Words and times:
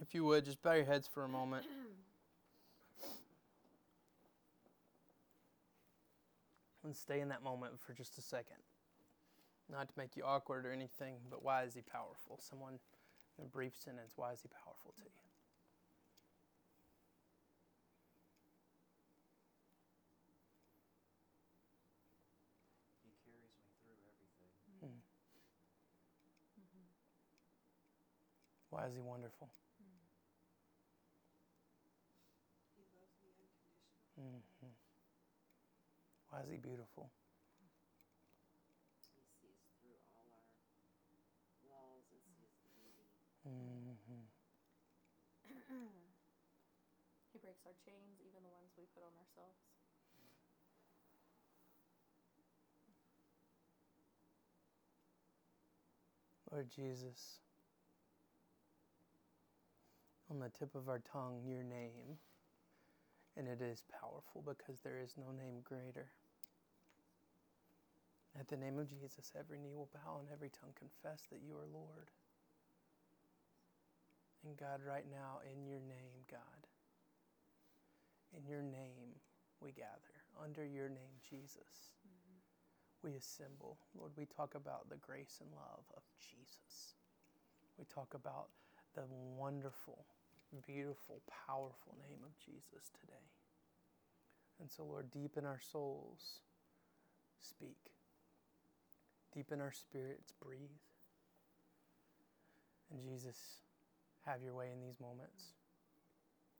If 0.00 0.14
you 0.14 0.24
would, 0.24 0.44
just 0.44 0.62
bow 0.62 0.74
your 0.74 0.84
heads 0.84 1.08
for 1.12 1.24
a 1.24 1.28
moment. 1.28 1.66
And 6.84 6.94
stay 6.94 7.18
in 7.20 7.30
that 7.30 7.42
moment 7.42 7.80
for 7.80 7.94
just 7.94 8.16
a 8.16 8.22
second. 8.22 8.62
Not 9.68 9.88
to 9.88 9.94
make 9.98 10.16
you 10.16 10.22
awkward 10.22 10.64
or 10.64 10.70
anything, 10.70 11.16
but 11.28 11.42
why 11.44 11.64
is 11.64 11.74
he 11.74 11.82
powerful? 11.82 12.38
Someone 12.38 12.78
in 13.38 13.44
a 13.44 13.48
brief 13.48 13.74
sentence, 13.74 14.12
why 14.14 14.30
is 14.30 14.40
he 14.40 14.48
powerful 14.48 14.94
to 14.96 15.02
you? 15.02 15.10
He 23.02 23.10
carries 23.26 23.50
me 23.58 23.66
through 23.82 23.98
everything. 24.06 24.46
Hmm. 24.78 25.02
Why 28.70 28.86
is 28.86 28.94
he 28.94 29.00
wonderful? 29.00 29.50
He 32.76 32.82
loves 32.94 33.10
me 34.15 34.15
unconditionally. 34.34 35.04
hmm 36.20 36.30
Why 36.30 36.40
is 36.42 36.50
he 36.50 36.56
beautiful? 36.58 37.10
He 39.10 39.22
sees 39.40 39.58
through 39.80 39.96
all 40.12 40.26
our 40.32 40.42
flaws 41.62 42.04
and 42.10 42.20
sees 42.34 42.52
the 42.60 42.68
beauty. 42.68 43.08
hmm 43.44 44.26
He 47.32 47.38
breaks 47.38 47.64
our 47.66 47.72
chains, 47.84 48.20
even 48.20 48.42
the 48.42 48.50
ones 48.50 48.72
we 48.76 48.86
put 48.86 49.02
on 49.04 49.12
ourselves. 49.16 49.60
Lord 56.50 56.68
Jesus, 56.70 57.40
on 60.30 60.38
the 60.40 60.48
tip 60.50 60.74
of 60.74 60.88
our 60.88 61.00
tongue, 61.00 61.42
your 61.46 61.62
name, 61.64 62.18
and 63.36 63.48
it 63.48 63.60
is 63.60 63.84
powerful 64.00 64.42
because 64.42 64.80
there 64.80 64.98
is 64.98 65.14
no 65.16 65.30
name 65.32 65.60
greater. 65.62 66.08
At 68.38 68.48
the 68.48 68.56
name 68.56 68.78
of 68.78 68.88
Jesus, 68.88 69.32
every 69.38 69.58
knee 69.58 69.74
will 69.74 69.88
bow 69.92 70.18
and 70.20 70.28
every 70.32 70.50
tongue 70.50 70.74
confess 70.76 71.26
that 71.30 71.40
you 71.46 71.54
are 71.56 71.68
Lord. 71.72 72.10
And 74.44 74.56
God, 74.56 74.80
right 74.86 75.06
now, 75.10 75.40
in 75.42 75.66
your 75.66 75.80
name, 75.80 76.24
God, 76.30 76.68
in 78.36 78.46
your 78.46 78.62
name 78.62 79.16
we 79.60 79.72
gather. 79.72 80.16
Under 80.42 80.64
your 80.64 80.88
name, 80.88 81.16
Jesus, 81.28 81.96
we 83.02 83.14
assemble. 83.14 83.78
Lord, 83.98 84.12
we 84.16 84.26
talk 84.26 84.54
about 84.54 84.88
the 84.90 84.96
grace 84.96 85.38
and 85.40 85.50
love 85.52 85.84
of 85.96 86.02
Jesus. 86.20 86.94
We 87.78 87.84
talk 87.86 88.14
about 88.14 88.48
the 88.94 89.04
wonderful, 89.08 90.04
beautiful, 90.66 91.22
powerful 91.46 91.96
name 92.08 92.20
of 92.24 92.32
Jesus 92.38 92.90
today. 93.00 93.12
And 94.60 94.70
so, 94.70 94.84
Lord, 94.84 95.10
deep 95.10 95.36
in 95.36 95.44
our 95.44 95.60
souls, 95.60 96.40
speak. 97.40 97.76
Deep 99.34 99.52
in 99.52 99.60
our 99.60 99.72
spirits, 99.72 100.32
breathe. 100.42 100.70
And 102.90 103.00
Jesus, 103.02 103.36
have 104.24 104.42
your 104.42 104.54
way 104.54 104.68
in 104.72 104.80
these 104.80 104.98
moments. 105.00 105.52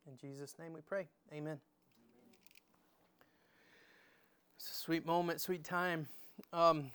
In 0.07 0.17
Jesus' 0.17 0.57
name 0.59 0.73
we 0.73 0.81
pray. 0.81 1.09
Amen. 1.33 1.59
It's 4.57 4.71
a 4.71 4.75
sweet 4.75 5.07
moment, 5.07 5.41
sweet 5.41 5.65
time. 5.65 6.07
Um, 6.53 6.91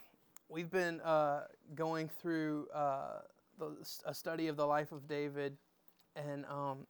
we've 0.48 0.70
been 0.70 1.00
uh, 1.00 1.42
going 1.74 2.08
through 2.20 2.68
uh, 2.74 3.20
the, 3.58 3.76
a 4.06 4.14
study 4.14 4.48
of 4.48 4.56
the 4.56 4.66
life 4.66 4.92
of 4.92 5.08
David, 5.08 5.56
and 6.16 6.44
um, 6.46 6.86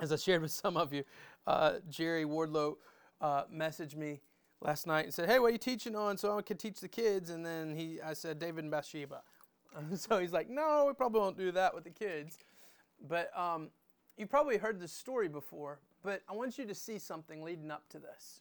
as 0.00 0.12
I 0.12 0.16
shared 0.16 0.42
with 0.42 0.50
some 0.64 0.76
of 0.76 0.92
you, 0.92 1.04
uh, 1.46 1.74
Jerry 1.88 2.24
Wardlow 2.24 2.76
uh, 3.20 3.44
messaged 3.52 3.96
me 3.96 4.20
last 4.60 4.86
night 4.86 5.04
and 5.04 5.14
said, 5.14 5.28
"Hey, 5.28 5.38
what 5.38 5.48
are 5.48 5.52
you 5.52 5.58
teaching 5.58 5.96
on?" 5.96 6.16
So 6.16 6.36
I 6.38 6.42
could 6.42 6.58
teach 6.58 6.80
the 6.80 6.88
kids, 6.88 7.30
and 7.30 7.44
then 7.44 7.74
he, 7.76 8.00
I 8.00 8.14
said, 8.14 8.38
"David 8.38 8.64
and 8.64 8.70
Bathsheba." 8.70 9.22
so 9.96 10.18
he's 10.18 10.32
like, 10.32 10.48
"No, 10.48 10.84
we 10.86 10.92
probably 10.94 11.20
won't 11.20 11.38
do 11.38 11.52
that 11.52 11.74
with 11.74 11.84
the 11.84 11.90
kids," 11.90 12.38
but 13.08 13.36
um, 13.38 13.70
you 14.16 14.26
probably 14.26 14.58
heard 14.58 14.80
this 14.80 14.92
story 14.92 15.28
before. 15.28 15.80
But 16.02 16.22
I 16.28 16.34
want 16.34 16.58
you 16.58 16.64
to 16.66 16.74
see 16.74 16.98
something 16.98 17.42
leading 17.42 17.70
up 17.70 17.88
to 17.90 17.98
this. 17.98 18.40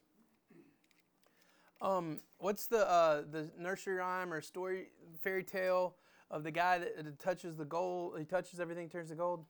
Um, 1.82 2.20
what's 2.38 2.68
the 2.68 2.90
uh, 2.90 3.24
the 3.30 3.50
nursery 3.58 3.96
rhyme 3.96 4.34
or 4.34 4.42
story 4.42 4.88
fairy 5.22 5.44
tale 5.44 5.96
of 6.30 6.44
the 6.44 6.52
guy 6.52 6.78
that, 6.78 7.04
that 7.04 7.20
touches 7.20 7.56
the 7.56 7.66
gold? 7.66 8.18
He 8.18 8.26
touches 8.26 8.60
everything, 8.60 8.90
turns 8.90 9.10
to 9.10 9.16
gold. 9.16 9.46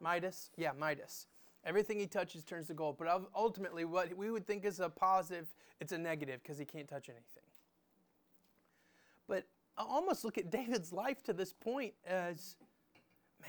Midas. 0.00 0.50
Yeah, 0.56 0.72
Midas. 0.78 1.26
Everything 1.64 1.98
he 1.98 2.06
touches 2.06 2.42
turns 2.42 2.68
to 2.68 2.74
gold. 2.74 2.96
But 2.98 3.08
ultimately, 3.34 3.84
what 3.84 4.16
we 4.16 4.30
would 4.30 4.46
think 4.46 4.64
is 4.64 4.80
a 4.80 4.88
positive, 4.88 5.46
it's 5.80 5.92
a 5.92 5.98
negative 5.98 6.42
because 6.42 6.58
he 6.58 6.64
can't 6.64 6.88
touch 6.88 7.08
anything. 7.08 7.44
But 9.28 9.46
I 9.76 9.82
almost 9.82 10.24
look 10.24 10.38
at 10.38 10.50
David's 10.50 10.92
life 10.92 11.22
to 11.24 11.32
this 11.32 11.52
point 11.52 11.94
as, 12.06 12.56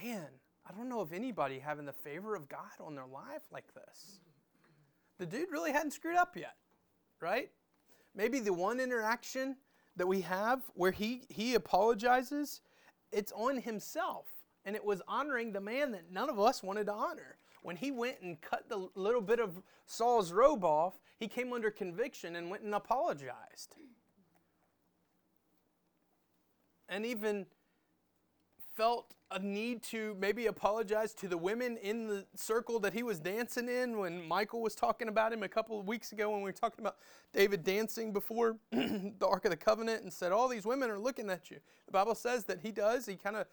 man, 0.04 0.28
I 0.70 0.74
don't 0.74 0.90
know 0.90 1.00
of 1.00 1.14
anybody 1.14 1.60
having 1.60 1.86
the 1.86 1.94
favor 1.94 2.36
of 2.36 2.50
God 2.50 2.80
on 2.80 2.96
their 2.96 3.08
life 3.08 3.44
like 3.52 3.74
this. 3.74 4.20
The 5.18 5.26
dude 5.26 5.52
really 5.52 5.72
hadn't 5.72 5.92
screwed 5.92 6.18
up 6.18 6.36
yet, 6.36 6.56
right? 7.20 7.50
maybe 8.16 8.40
the 8.40 8.54
one 8.54 8.80
interaction 8.80 9.56
that 9.96 10.08
we 10.08 10.22
have 10.22 10.62
where 10.74 10.92
he, 10.92 11.24
he 11.30 11.56
apologizes, 11.56 12.62
it's 13.12 13.32
on 13.34 13.58
himself. 13.58 14.28
And 14.66 14.76
it 14.76 14.84
was 14.84 15.02
honoring 15.08 15.54
the 15.54 15.62
man 15.62 15.92
that 15.92 16.12
none 16.12 16.30
of 16.30 16.40
us 16.40 16.62
wanted 16.62 16.86
to 16.86 16.94
honor. 16.94 17.38
When 17.64 17.76
he 17.76 17.92
went 17.92 18.18
and 18.22 18.40
cut 18.42 18.70
the 18.70 18.90
little 18.96 19.22
bit 19.22 19.40
of 19.40 19.62
Saul's 19.86 20.32
robe 20.32 20.64
off, 20.64 21.00
he 21.20 21.28
came 21.28 21.54
under 21.54 21.70
conviction 21.70 22.36
and 22.36 22.50
went 22.50 22.64
and 22.64 22.74
apologized. 22.74 23.76
And 26.90 27.06
even 27.06 27.46
felt 28.76 29.14
a 29.32 29.40
need 29.40 29.82
to 29.82 30.16
maybe 30.20 30.48
apologize 30.48 31.14
to 31.14 31.28
the 31.28 31.38
women 31.38 31.78
in 31.78 32.08
the 32.08 32.26
circle 32.36 32.80
that 32.80 32.94
he 32.94 33.04
was 33.04 33.20
dancing 33.20 33.70
in 33.70 33.98
when 33.98 34.28
Michael 34.28 34.62
was 34.62 34.76
talking 34.76 35.08
about 35.08 35.32
him 35.32 35.44
a 35.44 35.48
couple 35.48 35.80
of 35.80 35.88
weeks 35.88 36.12
ago 36.12 36.30
when 36.32 36.40
we 36.40 36.46
were 36.46 36.52
talking 36.52 36.84
about 36.84 36.98
David 37.34 37.64
dancing 37.64 38.12
before 38.12 38.58
the 38.72 39.28
Ark 39.28 39.46
of 39.46 39.52
the 39.52 39.58
Covenant 39.58 40.04
and 40.04 40.12
said, 40.12 40.32
All 40.32 40.48
these 40.48 40.66
women 40.66 40.90
are 40.90 41.00
looking 41.00 41.30
at 41.30 41.50
you. 41.50 41.58
The 41.86 41.92
Bible 41.92 42.16
says 42.16 42.46
that 42.46 42.60
he 42.62 42.72
does. 42.72 43.06
He 43.06 43.16
kind 43.16 43.38
of 43.38 43.46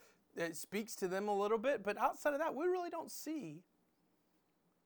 speaks 0.52 0.94
to 0.96 1.08
them 1.08 1.28
a 1.28 1.36
little 1.36 1.58
bit, 1.58 1.82
but 1.82 1.98
outside 1.98 2.32
of 2.32 2.40
that, 2.40 2.54
we 2.54 2.66
really 2.66 2.90
don't 2.90 3.10
see 3.10 3.62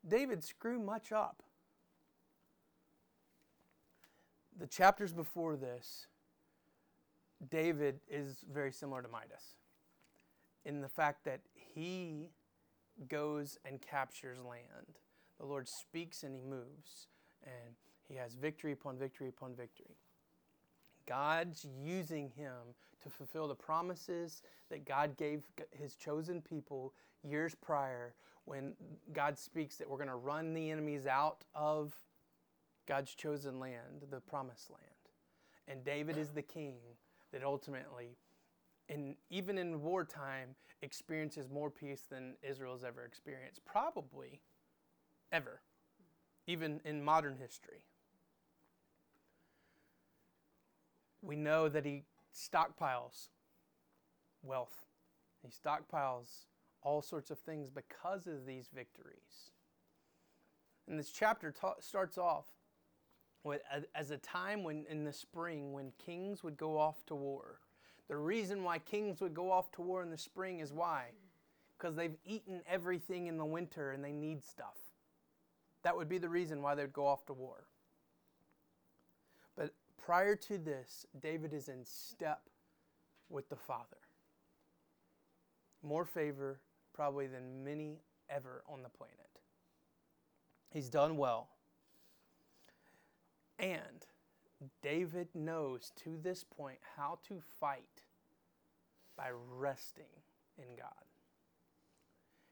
David 0.06 0.42
screw 0.42 0.78
much 0.78 1.12
up. 1.12 1.42
The 4.58 4.66
chapters 4.66 5.12
before 5.12 5.56
this, 5.56 6.06
David 7.50 8.00
is 8.08 8.44
very 8.52 8.72
similar 8.72 9.02
to 9.02 9.08
Midas 9.08 9.56
in 10.64 10.80
the 10.80 10.88
fact 10.88 11.24
that 11.24 11.41
he 11.54 12.30
goes 13.08 13.58
and 13.64 13.80
captures 13.80 14.38
land. 14.38 14.98
The 15.38 15.46
Lord 15.46 15.68
speaks 15.68 16.22
and 16.22 16.34
he 16.34 16.42
moves, 16.42 17.08
and 17.42 17.74
he 18.08 18.14
has 18.14 18.34
victory 18.34 18.72
upon 18.72 18.98
victory 18.98 19.28
upon 19.28 19.54
victory. 19.54 19.96
God's 21.06 21.66
using 21.82 22.30
him 22.30 22.74
to 23.02 23.08
fulfill 23.08 23.48
the 23.48 23.54
promises 23.54 24.42
that 24.70 24.84
God 24.84 25.16
gave 25.16 25.42
his 25.70 25.94
chosen 25.94 26.40
people 26.40 26.92
years 27.22 27.54
prior 27.54 28.15
when 28.44 28.74
God 29.12 29.38
speaks 29.38 29.77
that 29.77 29.88
we're 29.88 29.97
going 29.97 30.09
to 30.09 30.16
run 30.16 30.54
the 30.54 30.71
enemies 30.71 31.06
out 31.06 31.44
of 31.54 31.92
God's 32.86 33.15
chosen 33.15 33.60
land, 33.60 34.06
the 34.10 34.21
promised 34.21 34.71
land. 34.71 34.82
And 35.68 35.84
David 35.84 36.16
is 36.16 36.30
the 36.30 36.42
king 36.42 36.74
that 37.32 37.44
ultimately 37.44 38.16
in, 38.88 39.15
even 39.30 39.59
in 39.59 39.82
wartime, 39.82 40.54
experiences 40.82 41.48
more 41.48 41.71
peace 41.71 42.03
than 42.10 42.34
Israel's 42.42 42.84
ever 42.84 43.04
experienced. 43.04 43.65
Probably 43.65 44.41
ever, 45.30 45.60
even 46.47 46.80
in 46.84 47.03
modern 47.03 47.36
history. 47.36 47.84
We 51.22 51.36
know 51.36 51.68
that 51.68 51.86
he 51.86 52.03
stockpiles 52.34 53.28
wealth, 54.42 54.86
he 55.42 55.48
stockpiles 55.48 56.46
all 56.82 57.02
sorts 57.02 57.30
of 57.30 57.38
things 57.38 57.70
because 57.70 58.26
of 58.26 58.46
these 58.46 58.68
victories. 58.74 59.50
And 60.88 60.98
this 60.98 61.10
chapter 61.10 61.52
ta- 61.52 61.74
starts 61.80 62.18
off 62.18 62.46
with, 63.44 63.60
as 63.94 64.10
a 64.10 64.18
time 64.18 64.62
when, 64.62 64.84
in 64.88 65.04
the 65.04 65.12
spring, 65.12 65.72
when 65.72 65.92
kings 66.04 66.42
would 66.42 66.56
go 66.56 66.78
off 66.78 67.04
to 67.06 67.14
war. 67.14 67.58
The 68.08 68.16
reason 68.16 68.62
why 68.62 68.78
kings 68.78 69.20
would 69.20 69.34
go 69.34 69.50
off 69.50 69.70
to 69.72 69.82
war 69.82 70.02
in 70.02 70.10
the 70.10 70.18
spring 70.18 70.60
is 70.60 70.72
why? 70.72 71.06
Because 71.78 71.96
they've 71.96 72.16
eaten 72.24 72.62
everything 72.68 73.26
in 73.26 73.38
the 73.38 73.44
winter 73.44 73.92
and 73.92 74.04
they 74.04 74.12
need 74.12 74.44
stuff. 74.44 74.76
That 75.82 75.96
would 75.96 76.08
be 76.08 76.18
the 76.18 76.28
reason 76.28 76.62
why 76.62 76.74
they'd 76.74 76.92
go 76.92 77.06
off 77.06 77.26
to 77.26 77.32
war. 77.32 77.64
Prior 80.04 80.34
to 80.34 80.59
this, 80.59 81.07
David 81.21 81.53
is 81.53 81.69
in 81.69 81.84
step 81.84 82.43
with 83.28 83.49
the 83.49 83.57
Father. 83.57 83.99
More 85.83 86.04
favor, 86.04 86.60
probably 86.93 87.28
than 87.28 87.65
many 87.65 88.01
ever 88.28 88.65
on 88.69 88.83
the 88.83 88.89
planet. 88.89 89.41
He's 90.71 90.89
done 90.89 91.16
well. 91.16 91.51
And 93.59 94.07
David 94.83 95.28
knows 95.34 95.93
to 96.04 96.19
this 96.21 96.45
point 96.45 96.78
how 96.97 97.19
to 97.28 97.41
fight 97.60 98.03
by 99.16 99.28
resting 99.33 100.04
in 100.59 100.77
God. 100.77 100.89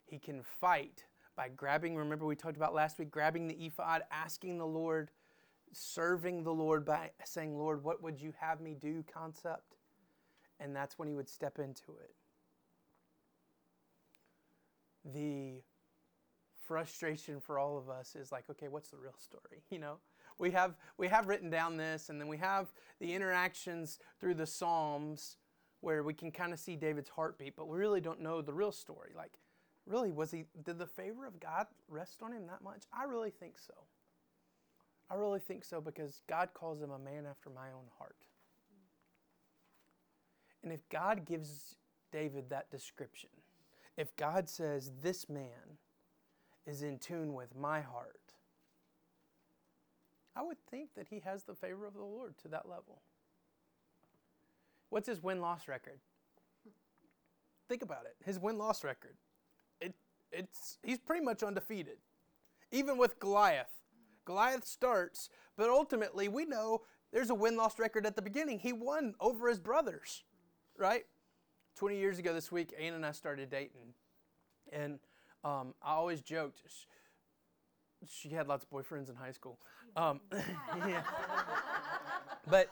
He 0.06 0.18
can 0.18 0.42
fight 0.42 1.06
by 1.36 1.48
grabbing, 1.48 1.96
remember 1.96 2.26
we 2.26 2.36
talked 2.36 2.56
about 2.56 2.74
last 2.74 2.98
week, 2.98 3.10
grabbing 3.10 3.48
the 3.48 3.54
ephod, 3.54 4.02
asking 4.10 4.58
the 4.58 4.66
Lord, 4.66 5.10
serving 5.72 6.42
the 6.42 6.52
Lord 6.52 6.84
by 6.84 7.10
saying, 7.24 7.56
Lord, 7.56 7.82
what 7.84 8.02
would 8.02 8.20
you 8.20 8.32
have 8.40 8.60
me 8.60 8.74
do 8.74 9.04
concept? 9.12 9.76
And 10.58 10.74
that's 10.74 10.98
when 10.98 11.08
he 11.08 11.14
would 11.14 11.28
step 11.28 11.58
into 11.58 11.92
it. 12.02 12.14
The 15.14 15.62
frustration 16.66 17.40
for 17.40 17.58
all 17.58 17.78
of 17.78 17.88
us 17.88 18.14
is 18.14 18.30
like, 18.30 18.44
okay, 18.50 18.68
what's 18.68 18.90
the 18.90 18.96
real 18.96 19.16
story? 19.18 19.62
You 19.70 19.78
know, 19.78 19.98
we 20.38 20.50
have 20.50 20.74
we 20.98 21.08
have 21.08 21.28
written 21.28 21.50
down 21.50 21.76
this, 21.76 22.08
and 22.08 22.20
then 22.20 22.28
we 22.28 22.38
have 22.38 22.72
the 22.98 23.14
interactions 23.14 23.98
through 24.18 24.34
the 24.34 24.46
Psalms 24.46 25.36
where 25.80 26.02
we 26.02 26.12
can 26.12 26.30
kind 26.30 26.52
of 26.52 26.58
see 26.58 26.76
David's 26.76 27.08
heartbeat, 27.08 27.56
but 27.56 27.68
we 27.68 27.78
really 27.78 28.00
don't 28.00 28.20
know 28.20 28.42
the 28.42 28.52
real 28.52 28.72
story. 28.72 29.12
Like, 29.16 29.38
really, 29.86 30.10
was 30.10 30.30
he 30.30 30.44
did 30.62 30.78
the 30.78 30.86
favor 30.86 31.26
of 31.26 31.40
God 31.40 31.66
rest 31.88 32.22
on 32.22 32.32
him 32.32 32.46
that 32.48 32.62
much? 32.62 32.82
I 32.92 33.04
really 33.04 33.30
think 33.30 33.58
so. 33.58 33.74
I 35.10 35.16
really 35.16 35.40
think 35.40 35.64
so 35.64 35.80
because 35.80 36.22
God 36.28 36.50
calls 36.54 36.80
him 36.80 36.90
a 36.90 36.98
man 36.98 37.26
after 37.28 37.50
my 37.50 37.66
own 37.68 37.88
heart. 37.98 38.16
And 40.62 40.72
if 40.72 40.88
God 40.88 41.24
gives 41.24 41.76
David 42.12 42.50
that 42.50 42.70
description, 42.70 43.30
if 43.96 44.14
God 44.16 44.48
says, 44.48 44.92
This 45.02 45.28
man 45.28 45.78
is 46.66 46.82
in 46.82 46.98
tune 46.98 47.34
with 47.34 47.56
my 47.56 47.80
heart, 47.80 48.20
I 50.36 50.42
would 50.42 50.58
think 50.70 50.94
that 50.94 51.08
he 51.08 51.20
has 51.20 51.44
the 51.44 51.54
favor 51.54 51.86
of 51.86 51.94
the 51.94 52.04
Lord 52.04 52.38
to 52.42 52.48
that 52.48 52.68
level. 52.68 53.02
What's 54.90 55.08
his 55.08 55.22
win 55.22 55.40
loss 55.40 55.66
record? 55.66 55.98
Think 57.68 57.82
about 57.82 58.04
it. 58.04 58.16
His 58.24 58.38
win 58.38 58.58
loss 58.58 58.84
record. 58.84 59.14
It, 59.80 59.94
it's, 60.32 60.78
he's 60.82 60.98
pretty 60.98 61.24
much 61.24 61.42
undefeated. 61.42 61.98
Even 62.72 62.98
with 62.98 63.18
Goliath. 63.18 63.70
Goliath 64.30 64.64
starts, 64.64 65.28
but 65.56 65.68
ultimately 65.68 66.28
we 66.28 66.44
know 66.44 66.82
there's 67.12 67.30
a 67.30 67.34
win 67.34 67.56
loss 67.56 67.80
record 67.80 68.06
at 68.06 68.14
the 68.14 68.22
beginning. 68.22 68.60
He 68.60 68.72
won 68.72 69.14
over 69.18 69.48
his 69.48 69.58
brothers, 69.58 70.22
right? 70.78 71.04
20 71.76 71.96
years 71.96 72.20
ago 72.20 72.32
this 72.32 72.52
week, 72.52 72.72
Ann 72.80 72.94
and 72.94 73.04
I 73.04 73.10
started 73.10 73.50
dating. 73.50 73.94
And 74.72 75.00
um, 75.42 75.74
I 75.82 75.94
always 75.94 76.20
joked, 76.20 76.62
she 78.08 78.28
had 78.28 78.46
lots 78.46 78.64
of 78.64 78.70
boyfriends 78.70 79.10
in 79.10 79.16
high 79.16 79.32
school. 79.32 79.58
Um, 79.96 80.20
but 82.48 82.68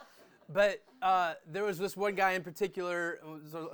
but 0.51 0.83
uh, 1.03 1.35
there 1.45 1.65
was 1.65 1.77
this 1.77 1.97
one 1.97 2.15
guy 2.15 2.33
in 2.33 2.43
particular. 2.43 3.19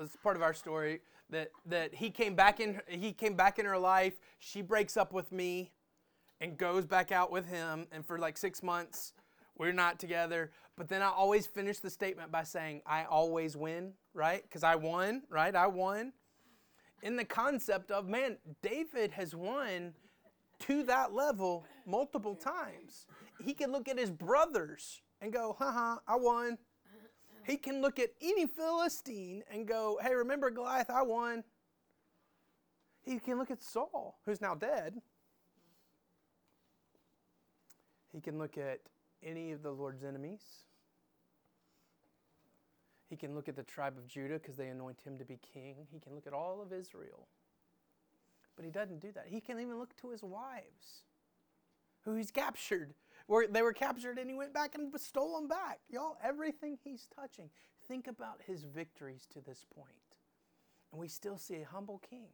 It's 0.00 0.16
part 0.22 0.36
of 0.36 0.42
our 0.42 0.54
story 0.54 1.02
that 1.28 1.50
that 1.66 1.94
he 1.94 2.08
came 2.08 2.34
back 2.34 2.60
in. 2.60 2.80
He 2.88 3.12
came 3.12 3.34
back 3.34 3.58
in 3.58 3.66
her 3.66 3.78
life. 3.78 4.14
She 4.38 4.62
breaks 4.62 4.96
up 4.96 5.12
with 5.12 5.30
me, 5.30 5.70
and 6.40 6.56
goes 6.56 6.86
back 6.86 7.12
out 7.12 7.30
with 7.30 7.46
him. 7.46 7.86
And 7.92 8.04
for 8.04 8.18
like 8.18 8.36
six 8.36 8.62
months, 8.62 9.12
we're 9.56 9.72
not 9.72 9.98
together. 9.98 10.52
But 10.76 10.88
then 10.88 11.02
I 11.02 11.08
always 11.08 11.46
finish 11.46 11.78
the 11.78 11.90
statement 11.90 12.32
by 12.32 12.42
saying, 12.42 12.82
"I 12.84 13.04
always 13.04 13.56
win," 13.56 13.94
right? 14.12 14.42
Because 14.42 14.64
I 14.64 14.74
won, 14.74 15.22
right? 15.28 15.54
I 15.54 15.66
won. 15.68 16.12
In 17.02 17.16
the 17.16 17.24
concept 17.24 17.90
of 17.90 18.08
man, 18.08 18.38
David 18.62 19.12
has 19.12 19.34
won 19.34 19.94
to 20.60 20.82
that 20.84 21.12
level 21.12 21.66
multiple 21.86 22.34
times. 22.34 23.06
He 23.42 23.52
can 23.52 23.72
look 23.72 23.88
at 23.88 23.98
his 23.98 24.10
brothers 24.10 25.02
and 25.20 25.32
go, 25.32 25.54
haha, 25.58 25.98
I 26.08 26.16
won. 26.16 26.58
He 27.44 27.56
can 27.58 27.82
look 27.82 27.98
at 27.98 28.10
any 28.22 28.46
Philistine 28.46 29.42
and 29.50 29.68
go, 29.68 29.98
hey, 30.02 30.14
remember 30.14 30.50
Goliath? 30.50 30.88
I 30.88 31.02
won. 31.02 31.44
He 33.02 33.18
can 33.18 33.36
look 33.38 33.50
at 33.50 33.62
Saul, 33.62 34.18
who's 34.24 34.40
now 34.40 34.54
dead. 34.54 35.02
He 38.14 38.20
can 38.20 38.38
look 38.38 38.56
at 38.56 38.78
any 39.24 39.50
of 39.50 39.62
the 39.62 39.72
Lord's 39.72 40.04
enemies. 40.04 40.42
He 43.10 43.16
can 43.16 43.34
look 43.34 43.48
at 43.48 43.56
the 43.56 43.64
tribe 43.64 43.98
of 43.98 44.06
Judah 44.06 44.34
because 44.34 44.56
they 44.56 44.68
anoint 44.68 45.00
him 45.04 45.18
to 45.18 45.24
be 45.24 45.38
king. 45.52 45.86
He 45.92 45.98
can 45.98 46.14
look 46.14 46.26
at 46.26 46.32
all 46.32 46.62
of 46.62 46.72
Israel. 46.72 47.26
But 48.54 48.64
he 48.64 48.70
doesn't 48.70 49.00
do 49.00 49.10
that. 49.12 49.26
He 49.28 49.40
can 49.40 49.58
even 49.58 49.78
look 49.78 49.96
to 49.96 50.10
his 50.10 50.22
wives, 50.22 51.02
who 52.04 52.14
he's 52.14 52.30
captured. 52.30 52.94
Where 53.26 53.46
they 53.48 53.62
were 53.62 53.72
captured 53.72 54.18
and 54.18 54.28
he 54.28 54.36
went 54.36 54.52
back 54.52 54.74
and 54.74 54.92
stole 55.00 55.36
them 55.36 55.48
back. 55.48 55.80
Y'all, 55.88 56.18
everything 56.22 56.78
he's 56.84 57.08
touching. 57.14 57.48
Think 57.88 58.06
about 58.06 58.42
his 58.46 58.64
victories 58.64 59.26
to 59.32 59.40
this 59.40 59.64
point. 59.74 59.88
And 60.92 61.00
we 61.00 61.08
still 61.08 61.38
see 61.38 61.56
a 61.56 61.64
humble 61.64 61.98
king. 61.98 62.28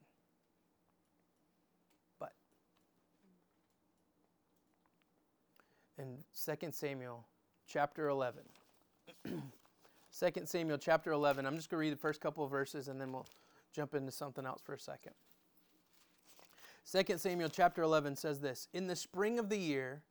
In 6.00 6.18
2 6.34 6.70
Samuel 6.72 7.26
chapter 7.66 8.08
11, 8.08 8.42
2 9.24 9.42
Samuel 10.44 10.78
chapter 10.78 11.12
11, 11.12 11.46
I'm 11.46 11.56
just 11.56 11.68
going 11.68 11.78
to 11.78 11.80
read 11.80 11.92
the 11.92 12.00
first 12.00 12.20
couple 12.20 12.44
of 12.44 12.50
verses 12.50 12.88
and 12.88 13.00
then 13.00 13.12
we'll 13.12 13.26
jump 13.72 13.94
into 13.94 14.10
something 14.10 14.46
else 14.46 14.60
for 14.62 14.74
a 14.74 14.78
second. 14.78 15.12
2 16.90 17.18
Samuel 17.18 17.50
chapter 17.50 17.82
11 17.82 18.16
says 18.16 18.40
this 18.40 18.68
In 18.72 18.86
the 18.86 18.96
spring 18.96 19.38
of 19.38 19.48
the 19.48 19.58
year, 19.58 20.02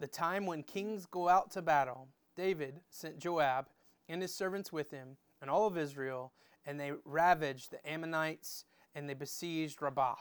the 0.00 0.06
time 0.08 0.46
when 0.46 0.62
kings 0.62 1.06
go 1.06 1.28
out 1.28 1.50
to 1.52 1.62
battle, 1.62 2.08
David 2.36 2.80
sent 2.90 3.18
Joab 3.18 3.68
and 4.08 4.20
his 4.20 4.34
servants 4.34 4.72
with 4.72 4.90
him 4.90 5.16
and 5.40 5.48
all 5.48 5.66
of 5.66 5.78
Israel, 5.78 6.32
and 6.66 6.78
they 6.78 6.92
ravaged 7.04 7.70
the 7.70 7.88
Ammonites 7.88 8.64
and 8.94 9.08
they 9.08 9.14
besieged 9.14 9.80
Rabbah. 9.80 10.16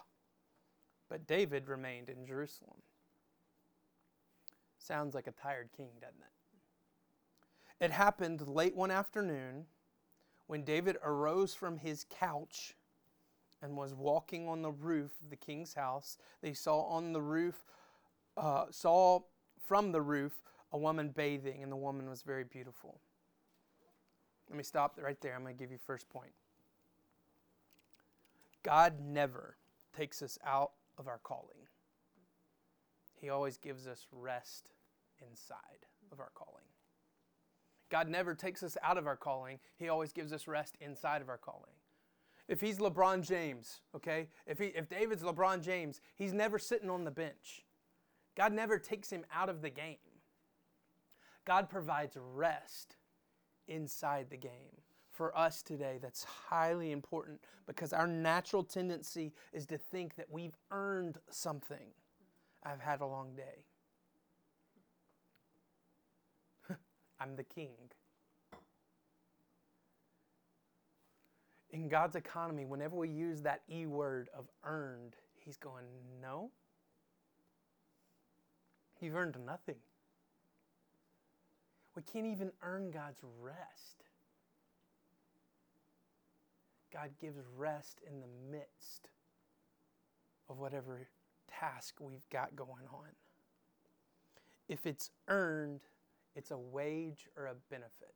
But 1.09 1.27
David 1.27 1.67
remained 1.67 2.09
in 2.09 2.25
Jerusalem. 2.25 2.77
Sounds 4.83 5.15
like 5.15 5.27
a 5.27 5.31
tired 5.31 5.69
king, 5.77 5.91
doesn't 6.01 6.19
it? 6.19 7.85
It 7.85 7.91
happened 7.91 8.45
late 8.49 8.75
one 8.75 8.91
afternoon 8.91 9.65
when 10.47 10.65
David 10.65 10.97
arose 11.01 11.53
from 11.53 11.77
his 11.77 12.05
couch 12.09 12.75
and 13.61 13.77
was 13.77 13.93
walking 13.93 14.45
on 14.49 14.61
the 14.61 14.71
roof 14.71 15.11
of 15.23 15.29
the 15.29 15.37
king's 15.37 15.73
house. 15.73 16.17
They 16.41 16.53
saw 16.53 16.81
on 16.81 17.13
the 17.13 17.21
roof, 17.21 17.63
uh, 18.35 18.65
saw 18.71 19.21
from 19.65 19.93
the 19.93 20.01
roof 20.01 20.33
a 20.73 20.77
woman 20.77 21.09
bathing, 21.09 21.63
and 21.63 21.71
the 21.71 21.77
woman 21.77 22.09
was 22.09 22.21
very 22.21 22.43
beautiful. 22.43 22.99
Let 24.49 24.57
me 24.57 24.63
stop 24.63 24.99
right 25.01 25.19
there. 25.21 25.33
I'm 25.33 25.43
going 25.43 25.55
to 25.55 25.59
give 25.59 25.71
you 25.71 25.77
first 25.77 26.09
point. 26.09 26.33
God 28.63 28.95
never 28.99 29.55
takes 29.95 30.21
us 30.21 30.37
out 30.45 30.71
of 30.97 31.07
our 31.07 31.19
calling. 31.23 31.62
He 33.23 33.29
always 33.29 33.55
gives 33.55 33.87
us 33.87 34.05
rest 34.11 34.73
inside 35.25 35.85
of 36.11 36.19
our 36.19 36.31
calling. 36.35 36.65
God 37.89 38.09
never 38.09 38.35
takes 38.35 38.61
us 38.63 38.75
out 38.83 38.97
of 38.97 39.07
our 39.07 39.15
calling. 39.15 39.59
He 39.77 39.87
always 39.87 40.11
gives 40.11 40.33
us 40.33 40.45
rest 40.45 40.75
inside 40.81 41.21
of 41.21 41.29
our 41.29 41.37
calling. 41.37 41.71
If 42.49 42.59
he's 42.59 42.79
LeBron 42.79 43.25
James, 43.25 43.79
okay? 43.95 44.27
If 44.45 44.59
he 44.59 44.65
if 44.75 44.89
David's 44.89 45.23
LeBron 45.23 45.63
James, 45.63 46.01
he's 46.15 46.33
never 46.33 46.59
sitting 46.59 46.89
on 46.89 47.05
the 47.05 47.11
bench. 47.11 47.63
God 48.35 48.51
never 48.51 48.77
takes 48.77 49.09
him 49.09 49.23
out 49.33 49.47
of 49.47 49.61
the 49.61 49.69
game. 49.69 50.19
God 51.45 51.69
provides 51.69 52.17
rest 52.19 52.97
inside 53.69 54.31
the 54.31 54.37
game. 54.37 54.81
For 55.11 55.37
us 55.37 55.63
today, 55.63 55.97
that's 56.01 56.25
highly 56.25 56.91
important 56.91 57.39
because 57.67 57.93
our 57.93 58.07
natural 58.07 58.65
tendency 58.65 59.31
is 59.53 59.65
to 59.67 59.77
think 59.77 60.15
that 60.15 60.29
we've 60.29 60.57
earned 60.71 61.19
something. 61.29 61.93
I've 62.65 62.79
had 62.79 63.01
a 63.01 63.05
long 63.05 63.35
day. 63.35 63.65
I'm 67.19 67.35
the 67.35 67.43
king. 67.43 67.75
In 71.71 71.89
God's 71.89 72.15
economy, 72.15 72.65
whenever 72.65 72.95
we 72.95 73.09
use 73.09 73.41
that 73.41 73.61
E 73.69 73.85
word 73.85 74.29
of 74.37 74.45
earned, 74.63 75.15
He's 75.43 75.57
going, 75.57 75.85
no. 76.21 76.51
You've 79.01 79.15
earned 79.15 79.35
nothing. 79.45 79.75
We 81.95 82.01
can't 82.03 82.25
even 82.25 82.51
earn 82.61 82.89
God's 82.91 83.19
rest. 83.41 84.05
God 86.93 87.09
gives 87.19 87.39
rest 87.57 87.99
in 88.07 88.21
the 88.21 88.27
midst 88.49 89.09
of 90.47 90.59
whatever 90.59 91.07
task 91.47 91.95
we've 91.99 92.27
got 92.29 92.55
going 92.55 92.85
on. 92.91 93.09
If 94.67 94.85
it's 94.85 95.11
earned, 95.27 95.81
it's 96.35 96.51
a 96.51 96.57
wage 96.57 97.27
or 97.37 97.45
a 97.47 97.55
benefit. 97.69 98.15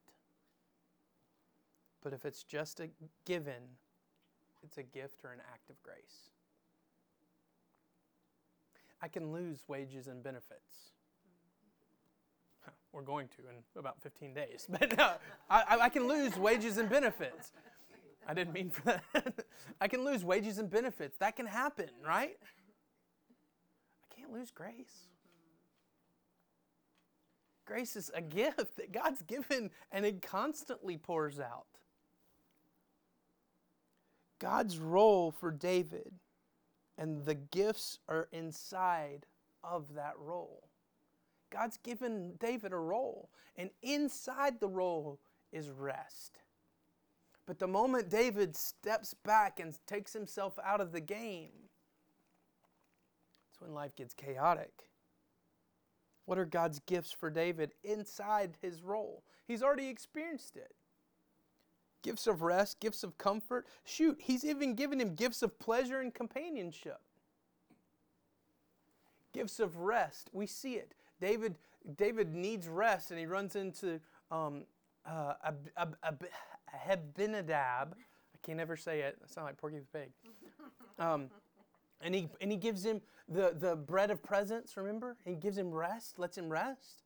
But 2.04 2.14
if 2.14 2.26
it's 2.26 2.44
just 2.44 2.80
a 2.80 2.90
given, 3.26 3.62
it's 4.64 4.78
a 4.78 4.84
gift 4.84 5.24
or 5.24 5.32
an 5.34 5.40
act 5.54 5.70
of 5.70 5.82
grace. 5.84 6.30
I 9.02 9.08
can 9.08 9.32
lose 9.32 9.64
wages 9.68 10.08
and 10.08 10.24
benefits. 10.24 10.92
We're 12.94 13.02
going 13.04 13.28
to 13.30 13.42
in 13.50 13.56
about 13.80 14.02
15 14.02 14.34
days, 14.34 14.66
but 14.70 14.98
uh, 14.98 15.14
I, 15.50 15.64
I- 15.70 15.80
I 15.82 15.90
can 15.90 16.08
lose 16.08 16.36
wages 16.38 16.78
and 16.78 16.90
benefits. 16.90 17.52
I 18.28 18.34
didn't 18.34 18.54
mean 18.54 18.70
for 18.72 18.82
that. 19.14 19.46
I 19.82 19.88
can 19.88 20.04
lose 20.04 20.24
wages 20.26 20.58
and 20.58 20.70
benefits. 20.70 21.18
That 21.20 21.36
can 21.36 21.46
happen, 21.46 21.90
right? 22.06 22.38
Can't 24.28 24.40
lose 24.40 24.52
grace. 24.52 25.08
Grace 27.66 27.96
is 27.96 28.12
a 28.14 28.22
gift 28.22 28.78
that 28.78 28.92
God's 28.92 29.22
given 29.22 29.70
and 29.92 30.06
it 30.06 30.22
constantly 30.22 30.98
pours 30.98 31.40
out. 31.40 31.68
God's 34.40 34.78
role 34.78 35.32
for 35.32 35.52
David 35.52 36.14
and 36.98 37.26
the 37.26 37.36
gifts 37.36 38.00
are 38.10 38.28
inside 38.32 39.26
of 39.64 39.94
that 39.96 40.14
role. 40.18 40.68
God's 41.50 41.78
given 41.78 42.34
David 42.40 42.74
a 42.74 42.78
role, 42.78 43.30
and 43.56 43.70
inside 43.82 44.60
the 44.60 44.68
role 44.68 45.20
is 45.54 45.70
rest. 45.70 46.40
But 47.46 47.60
the 47.60 47.68
moment 47.68 48.10
David 48.10 48.56
steps 48.56 49.14
back 49.14 49.62
and 49.62 49.78
takes 49.86 50.12
himself 50.12 50.60
out 50.62 50.82
of 50.82 50.92
the 50.92 51.00
game, 51.00 51.67
that's 53.58 53.68
when 53.68 53.76
life 53.76 53.96
gets 53.96 54.14
chaotic. 54.14 54.90
What 56.26 56.38
are 56.38 56.46
God's 56.46 56.80
gifts 56.80 57.12
for 57.12 57.30
David 57.30 57.72
inside 57.84 58.58
his 58.62 58.82
role? 58.82 59.24
He's 59.48 59.64
already 59.64 59.88
experienced 59.88 60.58
it. 60.58 60.74
Gifts 62.04 62.28
of 62.28 62.42
rest, 62.42 62.80
gifts 62.80 63.04
of 63.04 63.18
comfort. 63.18 63.66
Shoot, 63.84 64.18
he's 64.22 64.46
even 64.46 64.76
given 64.76 65.00
him 65.00 65.16
gifts 65.16 65.42
of 65.42 65.58
pleasure 65.60 66.00
and 66.00 66.14
companionship. 66.14 67.00
Gifts 69.34 69.60
of 69.60 69.78
rest. 69.78 70.30
We 70.34 70.48
see 70.48 70.74
it. 70.74 70.94
David, 71.20 71.56
David 71.96 72.34
needs 72.34 72.68
rest, 72.68 73.12
and 73.12 73.20
he 73.20 73.26
runs 73.26 73.56
into 73.56 74.00
um, 74.30 74.64
uh, 75.06 75.34
Ab- 75.44 75.70
Ab- 75.78 75.98
Ab-. 76.04 76.28
I 76.86 78.38
can't 78.44 78.60
ever 78.60 78.78
say 78.78 79.00
it. 79.02 79.18
I 79.24 79.28
sound 79.28 79.48
like 79.48 79.58
Porky 79.58 79.80
the 79.80 80.00
Pig. 80.00 80.12
Um, 81.00 81.30
and 82.02 82.14
he 82.14 82.30
and 82.42 82.52
he 82.52 82.58
gives 82.58 82.86
him 82.86 83.02
the 83.28 83.56
the 83.58 83.76
bread 83.76 84.12
of 84.12 84.24
presence. 84.24 84.78
Remember, 84.78 85.18
he 85.26 85.36
gives 85.36 85.58
him 85.58 85.72
rest, 85.72 86.20
lets 86.20 86.38
him 86.38 86.50
rest, 86.50 87.04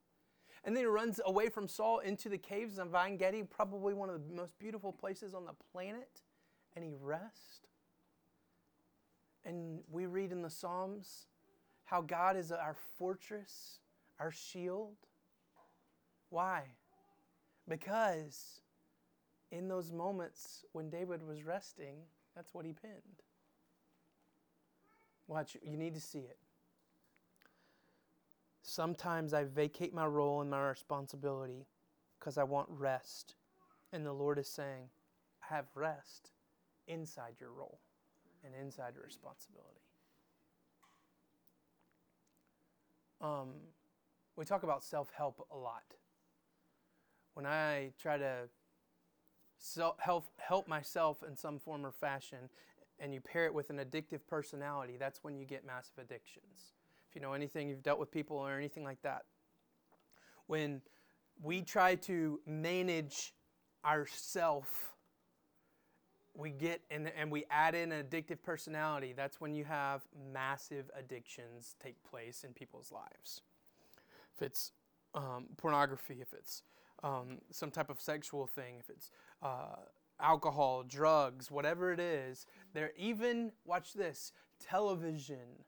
and 0.63 0.75
then 0.75 0.83
he 0.83 0.87
runs 0.87 1.19
away 1.25 1.49
from 1.49 1.67
Saul 1.67 1.99
into 1.99 2.29
the 2.29 2.37
caves 2.37 2.77
of 2.77 2.93
Ein 2.93 3.17
Gedi, 3.17 3.43
probably 3.43 3.93
one 3.93 4.09
of 4.09 4.27
the 4.27 4.35
most 4.35 4.57
beautiful 4.59 4.91
places 4.91 5.33
on 5.33 5.45
the 5.45 5.55
planet, 5.71 6.21
and 6.75 6.83
he 6.85 6.93
rests. 6.99 7.67
And 9.43 9.79
we 9.89 10.05
read 10.05 10.31
in 10.31 10.43
the 10.43 10.49
Psalms 10.49 11.25
how 11.85 12.01
God 12.01 12.37
is 12.37 12.51
our 12.51 12.75
fortress, 12.97 13.79
our 14.19 14.31
shield. 14.31 14.95
Why? 16.29 16.63
Because 17.67 18.61
in 19.51 19.67
those 19.67 19.91
moments 19.91 20.63
when 20.73 20.89
David 20.89 21.23
was 21.23 21.43
resting, 21.43 21.95
that's 22.35 22.53
what 22.53 22.65
he 22.65 22.73
pinned. 22.73 23.23
Watch, 25.31 25.55
you 25.63 25.77
need 25.77 25.95
to 25.95 26.01
see 26.01 26.19
it. 26.19 26.37
Sometimes 28.63 29.33
I 29.33 29.45
vacate 29.45 29.93
my 29.93 30.05
role 30.05 30.41
and 30.41 30.51
my 30.51 30.59
responsibility 30.59 31.67
because 32.19 32.37
I 32.37 32.43
want 32.43 32.67
rest. 32.69 33.35
And 33.93 34.05
the 34.05 34.11
Lord 34.11 34.39
is 34.39 34.49
saying, 34.49 34.89
have 35.39 35.67
rest 35.73 36.31
inside 36.85 37.35
your 37.39 37.51
role 37.51 37.79
and 38.43 38.53
inside 38.53 38.95
your 38.95 39.05
responsibility. 39.05 39.79
Um, 43.21 43.51
we 44.35 44.43
talk 44.43 44.63
about 44.63 44.83
self 44.83 45.13
help 45.15 45.47
a 45.49 45.55
lot. 45.55 45.95
When 47.35 47.45
I 47.45 47.93
try 47.97 48.17
to 48.17 48.49
self 49.59 49.97
help, 49.99 50.25
help 50.39 50.67
myself 50.67 51.23
in 51.25 51.37
some 51.37 51.57
form 51.57 51.85
or 51.85 51.93
fashion, 51.93 52.49
and 53.01 53.13
you 53.13 53.19
pair 53.19 53.45
it 53.45 53.53
with 53.53 53.71
an 53.71 53.77
addictive 53.77 54.19
personality, 54.29 54.95
that's 54.97 55.23
when 55.23 55.35
you 55.35 55.45
get 55.45 55.65
massive 55.65 55.97
addictions. 55.97 56.75
If 57.09 57.15
you 57.15 57.21
know 57.21 57.33
anything, 57.33 57.67
you've 57.67 57.83
dealt 57.83 57.99
with 57.99 58.11
people 58.11 58.37
or 58.37 58.55
anything 58.55 58.83
like 58.83 59.01
that. 59.01 59.23
When 60.45 60.81
we 61.41 61.63
try 61.63 61.95
to 61.95 62.39
manage 62.45 63.33
ourself, 63.83 64.93
we 66.35 66.51
get 66.51 66.81
and, 66.91 67.11
and 67.17 67.31
we 67.31 67.45
add 67.49 67.75
in 67.75 67.91
an 67.91 68.05
addictive 68.05 68.41
personality, 68.43 69.13
that's 69.15 69.41
when 69.41 69.55
you 69.55 69.65
have 69.65 70.03
massive 70.31 70.89
addictions 70.97 71.75
take 71.83 72.01
place 72.03 72.43
in 72.43 72.53
people's 72.53 72.91
lives. 72.91 73.41
If 74.35 74.43
it's 74.43 74.71
um, 75.15 75.47
pornography, 75.57 76.19
if 76.21 76.33
it's 76.33 76.61
um, 77.03 77.39
some 77.49 77.71
type 77.71 77.89
of 77.89 77.99
sexual 77.99 78.47
thing, 78.47 78.75
if 78.79 78.89
it's 78.89 79.11
uh, 79.41 79.75
alcohol, 80.21 80.83
drugs, 80.83 81.49
whatever 81.51 81.91
it 81.91 81.99
is. 81.99 82.45
They're 82.73 82.91
even 82.97 83.51
watch 83.65 83.93
this 83.93 84.31
television, 84.59 85.65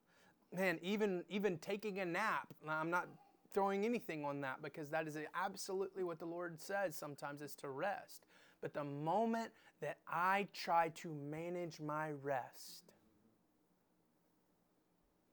man, 0.55 0.79
even 0.81 1.23
even 1.29 1.57
taking 1.57 1.99
a 1.99 2.05
nap. 2.05 2.47
Now, 2.65 2.79
I'm 2.79 2.89
not 2.89 3.07
throwing 3.53 3.85
anything 3.85 4.25
on 4.25 4.41
that 4.41 4.61
because 4.61 4.89
that 4.89 5.07
is 5.07 5.17
absolutely 5.35 6.03
what 6.03 6.19
the 6.19 6.25
Lord 6.25 6.59
says. 6.59 6.95
Sometimes 6.95 7.41
is 7.41 7.55
to 7.55 7.69
rest, 7.69 8.25
but 8.61 8.73
the 8.73 8.83
moment 8.83 9.51
that 9.81 9.97
I 10.07 10.47
try 10.53 10.89
to 10.95 11.09
manage 11.09 11.79
my 11.79 12.11
rest, 12.21 12.93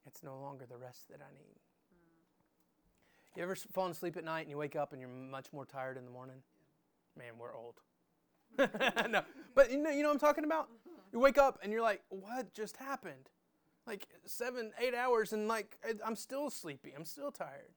it's 0.07 0.23
no 0.23 0.39
longer 0.41 0.67
the 0.69 0.77
rest 0.77 1.09
that 1.09 1.21
I 1.21 1.33
need. 1.33 1.61
You 3.37 3.45
ever 3.45 3.55
fallen 3.55 3.93
asleep 3.93 4.17
at 4.17 4.25
night 4.25 4.41
and 4.41 4.51
you 4.51 4.57
wake 4.57 4.75
up 4.75 4.93
and 4.93 5.01
you're 5.01 5.09
much 5.09 5.53
more 5.53 5.65
tired 5.65 5.97
in 5.97 6.05
the 6.05 6.11
morning? 6.11 6.43
Man, 7.17 7.35
we're 7.39 7.55
old. 7.55 7.81
no, 9.09 9.23
but 9.55 9.71
you 9.71 9.79
know, 9.79 9.91
you 9.91 10.03
know 10.03 10.09
what 10.09 10.15
I'm 10.15 10.21
talking 10.21 10.45
about? 10.45 10.69
You 11.13 11.19
wake 11.19 11.39
up 11.39 11.59
and 11.63 11.73
you're 11.73 11.83
like, 11.83 12.03
what 12.09 12.53
just 12.53 12.77
happened? 12.77 13.31
Like 13.87 14.07
seven, 14.27 14.73
eight 14.81 14.95
hours, 14.95 15.33
and 15.33 15.49
like 15.49 15.79
I'm 16.05 16.17
still 16.17 16.51
sleepy. 16.51 16.93
I'm 16.97 17.05
still 17.05 17.31
tired. 17.33 17.75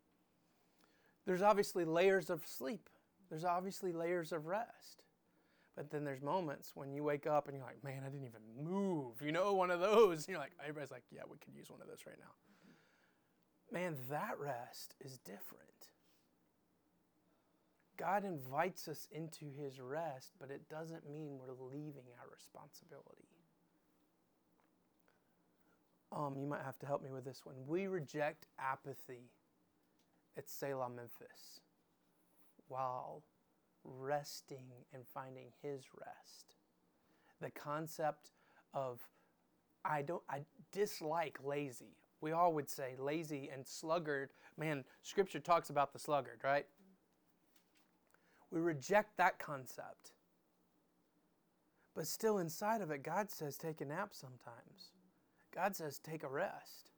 There's 1.26 1.42
obviously 1.42 1.86
layers 1.86 2.30
of 2.30 2.46
sleep. 2.46 2.90
There's 3.30 3.46
obviously 3.46 3.94
layers 3.94 4.32
of 4.32 4.46
rest. 4.46 5.04
But 5.76 5.90
then 5.90 6.04
there's 6.04 6.22
moments 6.22 6.72
when 6.76 6.94
you 6.94 7.04
wake 7.04 7.26
up 7.26 7.48
and 7.48 7.58
you're 7.58 7.66
like, 7.66 7.84
man, 7.84 8.04
I 8.06 8.10
didn't 8.10 8.28
even 8.28 8.42
move. 8.64 9.22
You 9.24 9.32
know, 9.32 9.54
one 9.54 9.72
of 9.72 9.80
those. 9.80 10.20
And 10.20 10.30
you're 10.30 10.38
like, 10.38 10.52
everybody's 10.62 10.92
like, 10.92 11.04
yeah, 11.12 11.22
we 11.30 11.38
could 11.38 11.56
use 11.56 11.70
one 11.72 11.82
of 11.82 11.88
those 11.88 12.06
right 12.06 12.18
now. 12.20 12.34
Man, 13.72 13.98
that 14.10 14.38
rest 14.40 14.94
is 15.04 15.18
different. 15.18 15.83
God 17.98 18.26
invites 18.26 18.88
us 18.88 19.08
into 19.12 19.46
his 19.52 19.80
rest, 19.80 20.32
but 20.40 20.50
it 20.50 20.68
doesn't 20.70 21.10
mean 21.10 21.38
we're 21.38 21.54
leaving 21.70 22.06
our 22.20 22.28
responsibility. 22.34 23.28
Um, 26.12 26.36
you 26.38 26.48
might 26.48 26.64
have 26.64 26.78
to 26.80 26.86
help 26.86 27.04
me 27.04 27.10
with 27.12 27.26
this 27.26 27.42
one. 27.44 27.56
We 27.68 27.88
reject 27.88 28.48
apathy 28.60 29.32
at 30.38 30.50
Selah, 30.50 30.90
Memphis, 30.90 31.62
while 32.68 33.24
resting 33.84 34.72
and 34.94 35.04
finding 35.08 35.48
his 35.62 35.84
rest. 36.00 36.56
The 37.42 37.52
concept 37.52 38.32
of 38.74 39.00
I 39.86 40.02
don't 40.02 40.24
I 40.30 40.46
dislike 40.72 41.38
lazy. 41.44 41.98
We 42.22 42.32
all 42.32 42.54
would 42.54 42.70
say 42.70 42.96
lazy 42.98 43.50
and 43.54 43.68
sluggard. 43.68 44.30
Man, 44.58 44.86
scripture 45.02 45.40
talks 45.40 45.70
about 45.70 45.92
the 45.92 46.00
sluggard, 46.00 46.40
right? 46.44 46.66
We 48.54 48.62
reject 48.62 49.18
that 49.18 49.40
concept. 49.40 50.12
But 51.96 52.06
still 52.06 52.38
inside 52.38 52.82
of 52.82 52.92
it, 52.92 53.02
God 53.02 53.32
says 53.32 53.58
take 53.58 53.82
a 53.82 53.86
nap 53.86 54.10
sometimes. 54.12 54.92
God 55.54 55.76
says 55.76 55.98
take 55.98 56.22
a 56.24 56.28
rest. 56.28 56.92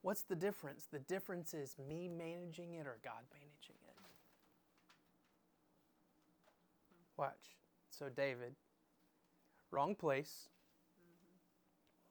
What's 0.00 0.22
the 0.22 0.34
difference? 0.34 0.86
The 0.90 1.00
difference 1.00 1.52
is 1.52 1.76
me 1.78 2.08
managing 2.08 2.72
it 2.74 2.86
or 2.86 2.98
God 3.04 3.22
managing 3.30 3.76
it. 3.86 3.96
Watch. 7.18 7.56
So, 7.90 8.08
David, 8.08 8.54
wrong 9.70 9.94
place, 9.94 10.48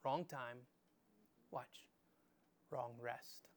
wrong 0.05 0.23
time. 0.23 0.57
Watch. 1.51 1.88
Wrong 2.71 2.91
rest. 3.01 3.50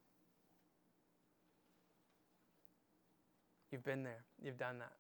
You've 3.70 3.84
been 3.84 4.02
there, 4.02 4.24
you've 4.42 4.58
done 4.58 4.78
that. 4.78 4.92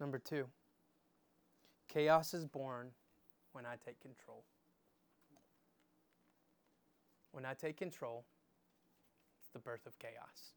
Number 0.00 0.18
two, 0.18 0.46
chaos 1.88 2.34
is 2.34 2.44
born 2.44 2.90
when 3.52 3.66
I 3.66 3.74
take 3.84 4.00
control. 4.00 4.44
When 7.32 7.44
I 7.44 7.54
take 7.54 7.76
control, 7.76 8.24
it's 9.40 9.50
the 9.50 9.58
birth 9.58 9.86
of 9.86 9.98
chaos. 9.98 10.52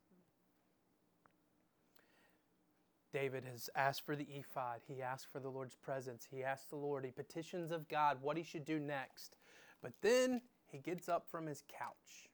David 3.13 3.43
has 3.43 3.69
asked 3.75 4.05
for 4.05 4.15
the 4.15 4.27
ephod. 4.29 4.81
He 4.87 5.01
asked 5.01 5.27
for 5.31 5.39
the 5.39 5.49
Lord's 5.49 5.75
presence. 5.75 6.27
He 6.29 6.43
asked 6.43 6.69
the 6.69 6.77
Lord. 6.77 7.03
He 7.03 7.11
petitions 7.11 7.71
of 7.71 7.89
God 7.89 8.17
what 8.21 8.37
he 8.37 8.43
should 8.43 8.63
do 8.63 8.79
next. 8.79 9.35
But 9.81 9.93
then 10.01 10.41
he 10.65 10.77
gets 10.77 11.09
up 11.09 11.27
from 11.29 11.45
his 11.45 11.63
couch 11.67 12.29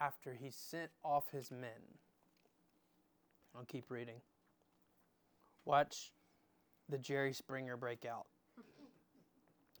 after 0.00 0.34
he 0.34 0.50
sent 0.50 0.90
off 1.04 1.30
his 1.30 1.50
men. 1.50 1.98
I'll 3.54 3.64
keep 3.64 3.90
reading. 3.90 4.20
Watch 5.70 6.10
the 6.88 6.98
Jerry 6.98 7.32
Springer 7.32 7.76
break 7.76 8.04
out. 8.04 8.26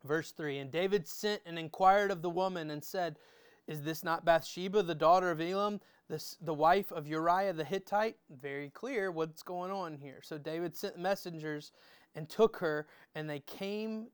Verse 0.04 0.30
3 0.30 0.58
And 0.58 0.70
David 0.70 1.08
sent 1.08 1.42
and 1.44 1.58
inquired 1.58 2.12
of 2.12 2.22
the 2.22 2.30
woman 2.30 2.70
and 2.70 2.84
said, 2.84 3.18
Is 3.66 3.82
this 3.82 4.04
not 4.04 4.24
Bathsheba, 4.24 4.84
the 4.84 4.94
daughter 4.94 5.32
of 5.32 5.40
Elam, 5.40 5.80
this, 6.08 6.36
the 6.40 6.54
wife 6.54 6.92
of 6.92 7.08
Uriah 7.08 7.52
the 7.52 7.64
Hittite? 7.64 8.18
Very 8.30 8.70
clear 8.70 9.10
what's 9.10 9.42
going 9.42 9.72
on 9.72 9.96
here. 9.96 10.20
So 10.22 10.38
David 10.38 10.76
sent 10.76 10.96
messengers 10.96 11.72
and 12.14 12.28
took 12.28 12.58
her, 12.58 12.86
and 13.16 13.28
they 13.28 13.40
came, 13.40 14.10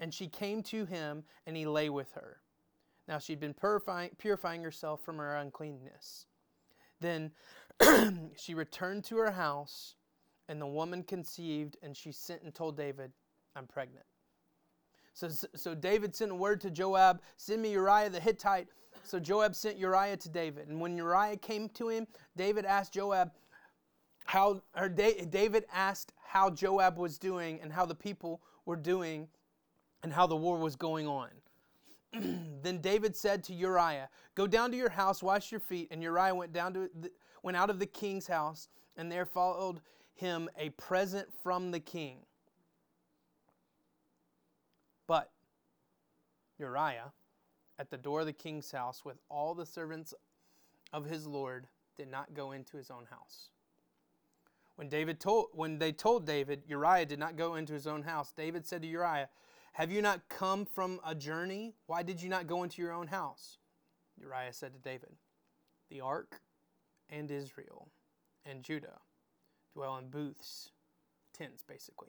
and 0.00 0.12
she 0.12 0.26
came 0.26 0.60
to 0.64 0.86
him, 0.86 1.22
and 1.46 1.56
he 1.56 1.66
lay 1.66 1.88
with 1.88 2.14
her. 2.14 2.38
Now 3.06 3.20
she'd 3.20 3.38
been 3.38 3.54
purifying, 3.54 4.10
purifying 4.18 4.64
herself 4.64 5.04
from 5.04 5.18
her 5.18 5.36
uncleanness. 5.36 6.26
Then 7.00 7.30
she 8.36 8.54
returned 8.54 9.04
to 9.04 9.18
her 9.18 9.30
house, 9.30 9.94
and 10.48 10.60
the 10.60 10.66
woman 10.66 11.02
conceived, 11.02 11.76
and 11.82 11.96
she 11.96 12.12
sent 12.12 12.42
and 12.42 12.54
told 12.54 12.76
David, 12.76 13.12
I'm 13.54 13.66
pregnant. 13.66 14.04
So, 15.14 15.28
so 15.54 15.74
David 15.74 16.14
sent 16.14 16.30
a 16.30 16.34
word 16.34 16.60
to 16.60 16.70
Joab, 16.70 17.22
send 17.36 17.62
me 17.62 17.72
Uriah 17.72 18.10
the 18.10 18.20
Hittite. 18.20 18.68
So 19.02 19.18
Joab 19.18 19.54
sent 19.54 19.78
Uriah 19.78 20.16
to 20.16 20.28
David. 20.28 20.68
And 20.68 20.80
when 20.80 20.96
Uriah 20.96 21.36
came 21.36 21.68
to 21.70 21.88
him, 21.88 22.06
David 22.36 22.64
asked 22.64 22.92
Joab 22.92 23.30
how, 24.26 24.60
or 24.76 24.88
David 24.88 25.64
asked 25.72 26.12
how 26.22 26.50
Joab 26.50 26.98
was 26.98 27.18
doing 27.18 27.60
and 27.62 27.72
how 27.72 27.86
the 27.86 27.94
people 27.94 28.42
were 28.66 28.76
doing 28.76 29.28
and 30.02 30.12
how 30.12 30.26
the 30.26 30.36
war 30.36 30.58
was 30.58 30.76
going 30.76 31.06
on. 31.06 31.28
then 32.62 32.78
David 32.80 33.16
said 33.16 33.42
to 33.44 33.54
Uriah, 33.54 34.08
Go 34.34 34.46
down 34.46 34.70
to 34.70 34.76
your 34.76 34.90
house, 34.90 35.22
wash 35.22 35.50
your 35.50 35.60
feet. 35.60 35.88
And 35.90 36.02
Uriah 36.02 36.34
went 36.34 36.52
down 36.52 36.74
to 36.74 36.90
the, 37.00 37.10
went 37.42 37.56
out 37.56 37.70
of 37.70 37.78
the 37.78 37.86
king's 37.86 38.26
house, 38.26 38.68
and 38.96 39.10
there 39.10 39.24
followed 39.24 39.80
him 40.16 40.48
a 40.58 40.70
present 40.70 41.28
from 41.42 41.70
the 41.70 41.80
king. 41.80 42.18
But 45.06 45.30
Uriah, 46.58 47.12
at 47.78 47.90
the 47.90 47.98
door 47.98 48.20
of 48.20 48.26
the 48.26 48.32
king's 48.32 48.72
house 48.72 49.04
with 49.04 49.18
all 49.28 49.54
the 49.54 49.66
servants 49.66 50.14
of 50.92 51.04
his 51.04 51.26
lord, 51.26 51.68
did 51.96 52.10
not 52.10 52.34
go 52.34 52.52
into 52.52 52.76
his 52.76 52.90
own 52.90 53.06
house. 53.10 53.50
When 54.76 54.88
David 54.88 55.20
told 55.20 55.48
when 55.52 55.78
they 55.78 55.92
told 55.92 56.26
David 56.26 56.62
Uriah 56.66 57.06
did 57.06 57.18
not 57.18 57.36
go 57.36 57.54
into 57.54 57.72
his 57.72 57.86
own 57.86 58.02
house, 58.02 58.32
David 58.32 58.66
said 58.66 58.82
to 58.82 58.88
Uriah, 58.88 59.28
"Have 59.72 59.90
you 59.90 60.02
not 60.02 60.28
come 60.28 60.66
from 60.66 61.00
a 61.04 61.14
journey? 61.14 61.74
Why 61.86 62.02
did 62.02 62.20
you 62.20 62.28
not 62.28 62.46
go 62.46 62.62
into 62.62 62.82
your 62.82 62.92
own 62.92 63.06
house?" 63.08 63.58
Uriah 64.18 64.52
said 64.52 64.72
to 64.74 64.78
David, 64.78 65.16
"The 65.88 66.00
ark 66.00 66.42
and 67.08 67.30
Israel 67.30 67.90
and 68.44 68.62
Judah 68.62 69.00
dwell 69.76 69.98
in 69.98 70.08
booths, 70.08 70.70
tents 71.34 71.62
basically. 71.62 72.08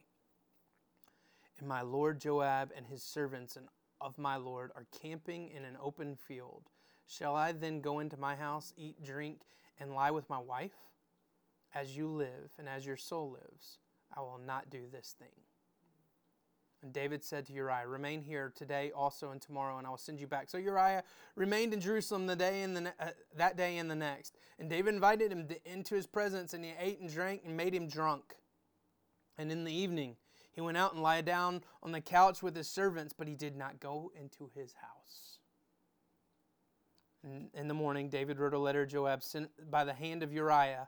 And 1.59 1.67
my 1.67 1.81
lord 1.81 2.21
Joab 2.21 2.71
and 2.75 2.87
his 2.87 3.03
servants 3.03 3.57
and 3.57 3.67
of 3.99 4.17
my 4.17 4.37
lord 4.37 4.71
are 4.73 4.85
camping 5.01 5.49
in 5.49 5.65
an 5.65 5.75
open 5.81 6.15
field. 6.15 6.69
Shall 7.07 7.35
I 7.35 7.51
then 7.51 7.81
go 7.81 7.99
into 7.99 8.15
my 8.15 8.35
house, 8.35 8.73
eat, 8.77 9.03
drink, 9.03 9.41
and 9.79 9.93
lie 9.93 10.11
with 10.11 10.29
my 10.29 10.37
wife? 10.37 10.75
As 11.75 11.97
you 11.97 12.07
live 12.07 12.51
and 12.57 12.69
as 12.69 12.85
your 12.85 12.95
soul 12.95 13.31
lives, 13.31 13.79
I 14.15 14.21
will 14.21 14.39
not 14.45 14.69
do 14.69 14.83
this 14.89 15.13
thing. 15.19 15.46
And 16.87 16.93
David 16.93 17.21
said 17.21 17.45
to 17.47 17.53
Uriah, 17.53 17.85
Remain 17.85 18.21
here 18.21 18.53
today 18.55 18.93
also 18.95 19.31
and 19.31 19.41
tomorrow, 19.41 19.77
and 19.77 19.85
I 19.85 19.89
will 19.89 19.97
send 19.97 20.21
you 20.21 20.25
back. 20.25 20.49
So 20.49 20.57
Uriah 20.57 21.03
remained 21.35 21.73
in 21.73 21.81
Jerusalem 21.81 22.27
the 22.27 22.35
day 22.37 22.61
and 22.61 22.77
the 22.77 22.93
uh, 22.97 23.09
that 23.35 23.57
day 23.57 23.77
and 23.77 23.91
the 23.91 23.95
next. 23.95 24.37
And 24.57 24.69
David 24.69 24.93
invited 24.93 25.29
him 25.29 25.49
to, 25.49 25.57
into 25.69 25.95
his 25.95 26.07
presence, 26.07 26.53
and 26.53 26.63
he 26.63 26.71
ate 26.79 27.01
and 27.01 27.11
drank 27.11 27.41
and 27.43 27.57
made 27.57 27.75
him 27.75 27.89
drunk. 27.89 28.37
And 29.37 29.51
in 29.51 29.65
the 29.65 29.73
evening, 29.73 30.15
he 30.53 30.61
went 30.61 30.77
out 30.77 30.93
and 30.93 31.03
lay 31.03 31.21
down 31.21 31.61
on 31.83 31.91
the 31.91 31.99
couch 31.99 32.41
with 32.41 32.55
his 32.55 32.69
servants, 32.69 33.13
but 33.13 33.27
he 33.27 33.35
did 33.35 33.57
not 33.57 33.81
go 33.81 34.13
into 34.17 34.49
his 34.55 34.73
house. 34.75 35.39
And 37.21 37.49
in 37.53 37.67
the 37.67 37.73
morning, 37.73 38.07
David 38.07 38.39
wrote 38.39 38.53
a 38.53 38.59
letter 38.59 38.85
to 38.85 38.89
Joab 38.89 39.23
sent 39.23 39.49
by 39.69 39.83
the 39.83 39.93
hand 39.93 40.23
of 40.23 40.31
Uriah. 40.31 40.87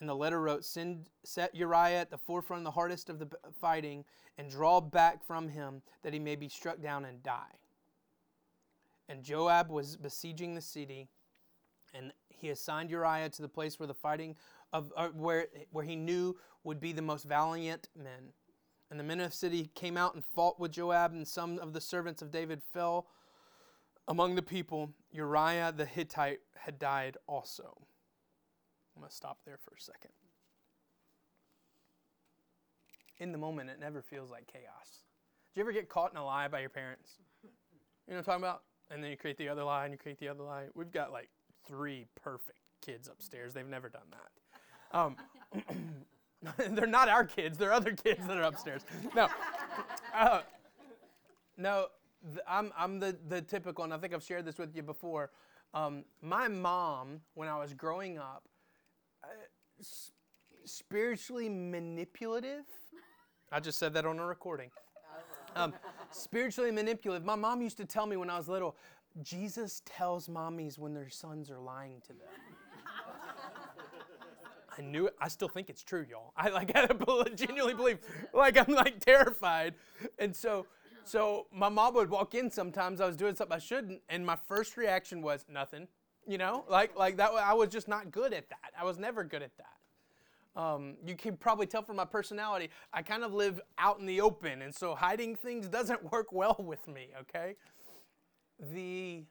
And 0.00 0.08
the 0.08 0.14
letter 0.14 0.40
wrote, 0.40 0.64
Send, 0.64 1.06
Set 1.24 1.54
Uriah 1.54 2.00
at 2.00 2.10
the 2.10 2.18
forefront 2.18 2.60
of 2.60 2.64
the 2.64 2.70
hardest 2.70 3.10
of 3.10 3.18
the 3.18 3.28
fighting, 3.60 4.04
and 4.36 4.50
draw 4.50 4.80
back 4.80 5.24
from 5.24 5.48
him, 5.48 5.82
that 6.02 6.12
he 6.12 6.18
may 6.18 6.36
be 6.36 6.48
struck 6.48 6.80
down 6.80 7.04
and 7.04 7.22
die. 7.22 7.56
And 9.08 9.24
Joab 9.24 9.70
was 9.70 9.96
besieging 9.96 10.54
the 10.54 10.60
city, 10.60 11.08
and 11.94 12.12
he 12.28 12.50
assigned 12.50 12.90
Uriah 12.90 13.30
to 13.30 13.42
the 13.42 13.48
place 13.48 13.78
where 13.78 13.86
the 13.86 13.94
fighting 13.94 14.36
of 14.72 14.92
uh, 14.96 15.08
where 15.08 15.46
where 15.70 15.84
he 15.84 15.96
knew 15.96 16.36
would 16.62 16.78
be 16.78 16.92
the 16.92 17.02
most 17.02 17.24
valiant 17.24 17.88
men. 17.96 18.32
And 18.90 19.00
the 19.00 19.04
men 19.04 19.20
of 19.20 19.30
the 19.30 19.36
city 19.36 19.70
came 19.74 19.96
out 19.96 20.14
and 20.14 20.24
fought 20.24 20.60
with 20.60 20.72
Joab, 20.72 21.12
and 21.12 21.26
some 21.26 21.58
of 21.58 21.72
the 21.72 21.80
servants 21.80 22.22
of 22.22 22.30
David 22.30 22.62
fell 22.62 23.08
among 24.06 24.34
the 24.34 24.42
people. 24.42 24.92
Uriah 25.10 25.72
the 25.76 25.84
Hittite 25.84 26.40
had 26.56 26.78
died 26.78 27.16
also. 27.26 27.87
I'm 28.98 29.02
going 29.02 29.10
to 29.10 29.16
stop 29.16 29.38
there 29.46 29.58
for 29.64 29.74
a 29.76 29.80
second. 29.80 30.10
In 33.20 33.30
the 33.30 33.38
moment, 33.38 33.70
it 33.70 33.78
never 33.78 34.02
feels 34.02 34.28
like 34.28 34.48
chaos. 34.52 35.04
Did 35.54 35.60
you 35.60 35.62
ever 35.62 35.70
get 35.70 35.88
caught 35.88 36.10
in 36.10 36.18
a 36.18 36.24
lie 36.24 36.48
by 36.48 36.58
your 36.58 36.68
parents? 36.68 37.12
You 37.44 37.48
know 38.08 38.16
what 38.16 38.18
I'm 38.18 38.24
talking 38.24 38.42
about? 38.42 38.62
And 38.90 39.04
then 39.04 39.12
you 39.12 39.16
create 39.16 39.38
the 39.38 39.48
other 39.48 39.62
lie 39.62 39.84
and 39.84 39.92
you 39.92 39.98
create 39.98 40.18
the 40.18 40.26
other 40.26 40.42
lie. 40.42 40.64
We've 40.74 40.90
got 40.90 41.12
like 41.12 41.28
three 41.64 42.06
perfect 42.20 42.58
kids 42.84 43.06
upstairs. 43.06 43.54
They've 43.54 43.68
never 43.68 43.88
done 43.88 44.02
that. 44.10 44.98
Um, 44.98 45.16
they're 46.74 46.86
not 46.88 47.08
our 47.08 47.24
kids. 47.24 47.56
They're 47.56 47.72
other 47.72 47.92
kids 47.92 48.26
that 48.26 48.36
are 48.36 48.42
upstairs. 48.42 48.82
No, 49.14 49.28
uh, 50.14 50.40
no. 51.56 51.86
th- 52.32 52.44
I'm 52.48 52.72
I'm 52.76 52.98
the 52.98 53.16
the 53.28 53.42
typical, 53.42 53.84
and 53.84 53.94
I 53.94 53.98
think 53.98 54.12
I've 54.14 54.24
shared 54.24 54.44
this 54.44 54.58
with 54.58 54.74
you 54.74 54.82
before. 54.82 55.30
Um, 55.74 56.04
my 56.22 56.48
mom, 56.48 57.20
when 57.34 57.48
I 57.48 57.58
was 57.58 57.74
growing 57.74 58.18
up, 58.18 58.44
spiritually 60.64 61.48
manipulative. 61.48 62.64
I 63.50 63.60
just 63.60 63.78
said 63.78 63.94
that 63.94 64.04
on 64.04 64.18
a 64.18 64.26
recording. 64.26 64.70
Um, 65.56 65.72
spiritually 66.10 66.70
manipulative. 66.70 67.24
My 67.24 67.34
mom 67.34 67.62
used 67.62 67.78
to 67.78 67.84
tell 67.84 68.06
me 68.06 68.16
when 68.16 68.30
I 68.30 68.36
was 68.36 68.48
little, 68.48 68.76
Jesus 69.22 69.82
tells 69.86 70.28
mommies 70.28 70.78
when 70.78 70.94
their 70.94 71.08
sons 71.08 71.50
are 71.50 71.58
lying 71.58 72.00
to 72.02 72.08
them. 72.08 72.28
I 74.78 74.82
knew 74.82 75.06
it. 75.06 75.16
I 75.20 75.28
still 75.28 75.48
think 75.48 75.70
it's 75.70 75.82
true, 75.82 76.06
y'all. 76.08 76.32
I 76.36 76.50
like 76.50 76.70
I 76.76 76.86
genuinely 77.34 77.74
believe. 77.74 77.98
Like 78.32 78.56
I'm 78.56 78.72
like 78.74 79.00
terrified, 79.00 79.74
and 80.18 80.34
so 80.34 80.66
so 81.04 81.46
my 81.52 81.68
mom 81.68 81.94
would 81.94 82.10
walk 82.10 82.34
in 82.34 82.50
sometimes. 82.50 83.00
I 83.00 83.06
was 83.06 83.16
doing 83.16 83.34
something 83.34 83.56
I 83.56 83.60
shouldn't, 83.60 84.02
and 84.08 84.24
my 84.24 84.36
first 84.46 84.76
reaction 84.76 85.22
was 85.22 85.44
nothing. 85.48 85.88
You 86.28 86.38
know, 86.38 86.64
like 86.68 86.96
like 86.96 87.16
that. 87.16 87.32
I 87.32 87.54
was 87.54 87.70
just 87.70 87.88
not 87.88 88.10
good 88.10 88.32
at 88.32 88.48
that. 88.50 88.72
I 88.78 88.84
was 88.84 88.98
never 88.98 89.24
good 89.24 89.42
at 89.42 89.52
that. 89.56 90.60
Um, 90.60 90.96
you 91.06 91.16
can 91.16 91.36
probably 91.36 91.66
tell 91.66 91.82
from 91.82 91.96
my 91.96 92.04
personality. 92.04 92.70
I 92.92 93.02
kind 93.02 93.24
of 93.24 93.32
live 93.32 93.60
out 93.78 93.98
in 93.98 94.06
the 94.06 94.20
open, 94.20 94.62
and 94.62 94.74
so 94.74 94.94
hiding 94.94 95.34
things 95.34 95.68
doesn't 95.68 96.12
work 96.12 96.32
well 96.32 96.56
with 96.58 96.86
me. 96.86 97.08
Okay, 97.20 97.56
the 98.72 99.24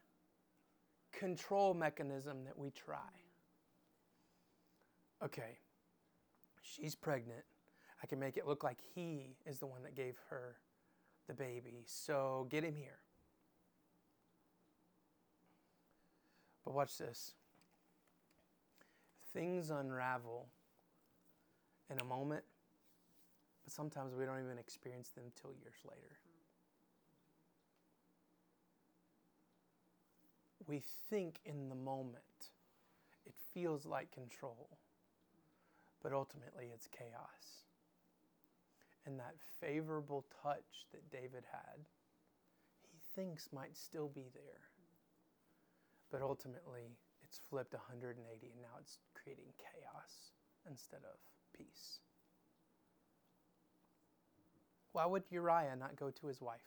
control 1.12 1.72
mechanism 1.72 2.44
that 2.44 2.58
we 2.58 2.70
try 2.70 2.98
okay, 5.24 5.58
she's 6.62 6.94
pregnant. 6.94 7.44
I 8.02 8.06
can 8.06 8.18
make 8.18 8.36
it 8.36 8.46
look 8.46 8.62
like 8.62 8.78
he 8.94 9.36
is 9.46 9.58
the 9.58 9.66
one 9.66 9.82
that 9.82 9.94
gave 9.94 10.16
her 10.30 10.56
the 11.26 11.34
baby. 11.34 11.82
So 11.86 12.46
get 12.50 12.62
him 12.64 12.74
here. 12.76 12.98
But 16.68 16.74
watch 16.74 16.98
this. 16.98 17.32
Things 19.32 19.70
unravel 19.70 20.48
in 21.90 21.98
a 21.98 22.04
moment, 22.04 22.44
but 23.64 23.72
sometimes 23.72 24.14
we 24.14 24.26
don't 24.26 24.38
even 24.44 24.58
experience 24.58 25.08
them 25.08 25.24
till 25.40 25.54
years 25.54 25.78
later. 25.88 26.18
We 30.66 30.82
think 31.08 31.40
in 31.46 31.70
the 31.70 31.74
moment, 31.74 32.50
it 33.24 33.32
feels 33.54 33.86
like 33.86 34.12
control 34.12 34.68
but 36.02 36.12
ultimately 36.12 36.70
it's 36.72 36.86
chaos. 36.86 37.64
And 39.06 39.18
that 39.18 39.34
favorable 39.60 40.26
touch 40.42 40.86
that 40.92 41.10
David 41.10 41.44
had, 41.50 41.86
he 42.82 42.98
thinks 43.14 43.48
might 43.52 43.76
still 43.76 44.08
be 44.08 44.26
there. 44.34 44.77
But 46.10 46.22
ultimately, 46.22 46.96
it's 47.22 47.40
flipped 47.50 47.74
180 47.74 48.50
and 48.52 48.62
now 48.62 48.78
it's 48.80 48.98
creating 49.14 49.52
chaos 49.58 50.32
instead 50.68 51.00
of 51.04 51.18
peace. 51.56 52.00
Why 54.92 55.06
would 55.06 55.24
Uriah 55.30 55.76
not 55.76 55.96
go 55.96 56.10
to 56.10 56.26
his 56.26 56.40
wife? 56.40 56.60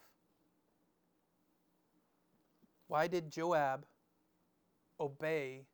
Why 2.87 3.07
did 3.07 3.31
Joab 3.31 3.85
obey 4.99 5.65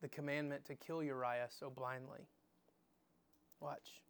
the 0.00 0.08
commandment 0.08 0.64
to 0.64 0.74
kill 0.74 1.02
Uriah 1.02 1.48
so 1.50 1.70
blindly? 1.70 2.26
Watch. 3.60 4.02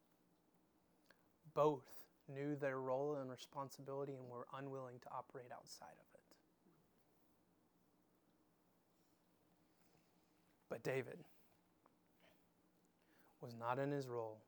Both 1.53 1.89
knew 2.33 2.55
their 2.55 2.81
role 2.81 3.17
and 3.21 3.31
responsibility 3.31 4.15
and 4.15 4.29
were 4.29 4.47
unwilling 4.57 5.01
to 5.01 5.09
operate 5.11 5.51
outside 5.53 5.97
of 5.99 6.15
it. 6.15 6.20
But 10.71 10.85
David 10.85 11.19
was 13.41 13.55
not 13.59 13.79
in 13.79 13.91
his 13.91 14.07
role 14.07 14.39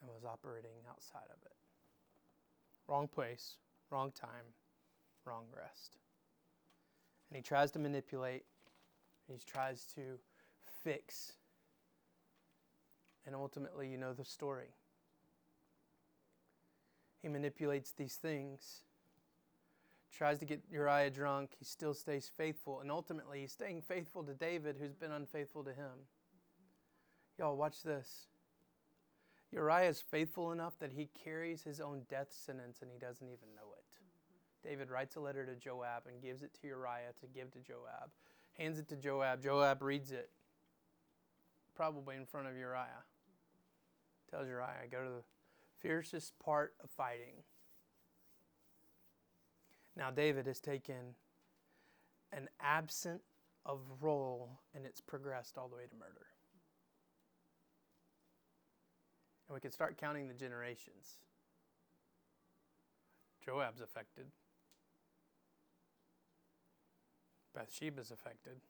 and 0.00 0.10
was 0.10 0.24
operating 0.24 0.70
outside 0.88 1.28
of 1.28 1.44
it. 1.44 1.56
Wrong 2.88 3.08
place, 3.08 3.56
wrong 3.90 4.12
time, 4.12 4.54
wrong 5.24 5.44
rest. 5.54 5.98
And 7.28 7.36
he 7.36 7.42
tries 7.42 7.70
to 7.72 7.78
manipulate, 7.78 8.44
he 9.26 9.38
tries 9.44 9.84
to 9.94 10.18
fix. 10.84 11.32
And 13.26 13.34
ultimately, 13.34 13.88
you 13.88 13.98
know 13.98 14.12
the 14.12 14.24
story. 14.24 14.74
He 17.20 17.28
manipulates 17.28 17.92
these 17.92 18.16
things, 18.16 18.82
tries 20.16 20.38
to 20.38 20.44
get 20.44 20.60
Uriah 20.70 21.10
drunk. 21.10 21.52
He 21.58 21.64
still 21.64 21.94
stays 21.94 22.30
faithful. 22.36 22.80
And 22.80 22.90
ultimately, 22.90 23.40
he's 23.40 23.52
staying 23.52 23.82
faithful 23.82 24.22
to 24.24 24.34
David, 24.34 24.76
who's 24.78 24.94
been 24.94 25.12
unfaithful 25.12 25.64
to 25.64 25.70
him. 25.70 26.06
Y'all, 27.38 27.56
watch 27.56 27.82
this. 27.82 28.26
Uriah 29.50 29.88
is 29.88 30.00
faithful 30.00 30.52
enough 30.52 30.78
that 30.78 30.92
he 30.92 31.10
carries 31.24 31.62
his 31.62 31.80
own 31.80 32.02
death 32.08 32.28
sentence 32.30 32.80
and 32.80 32.90
he 32.90 32.98
doesn't 32.98 33.26
even 33.26 33.54
know 33.54 33.72
it. 33.76 33.84
David 34.66 34.90
writes 34.90 35.16
a 35.16 35.20
letter 35.20 35.44
to 35.44 35.54
Joab 35.56 36.04
and 36.06 36.22
gives 36.22 36.42
it 36.42 36.54
to 36.60 36.68
Uriah 36.68 37.12
to 37.20 37.26
give 37.26 37.50
to 37.52 37.58
Joab. 37.58 38.10
Hands 38.56 38.78
it 38.78 38.88
to 38.88 38.96
Joab. 38.96 39.42
Joab 39.42 39.82
reads 39.82 40.12
it, 40.12 40.30
probably 41.74 42.16
in 42.16 42.26
front 42.26 42.46
of 42.46 42.56
Uriah. 42.56 43.04
Tells 44.30 44.48
Uriah, 44.48 44.88
go 44.90 45.02
to 45.02 45.10
the 45.10 45.24
fiercest 45.80 46.38
part 46.38 46.74
of 46.82 46.90
fighting. 46.90 47.42
Now, 49.96 50.10
David 50.10 50.46
has 50.46 50.60
taken 50.60 51.14
an 52.32 52.48
absent 52.60 53.20
of 53.66 53.80
role 54.00 54.60
and 54.74 54.86
it's 54.86 55.00
progressed 55.00 55.58
all 55.58 55.68
the 55.68 55.76
way 55.76 55.86
to 55.88 55.96
murder. 55.96 56.26
And 59.48 59.54
we 59.54 59.60
can 59.60 59.70
start 59.70 59.98
counting 59.98 60.28
the 60.28 60.34
generations. 60.34 61.18
Joab's 63.44 63.80
affected. 63.80 64.26
Bathsheba's 67.54 68.10
affected. 68.10 68.60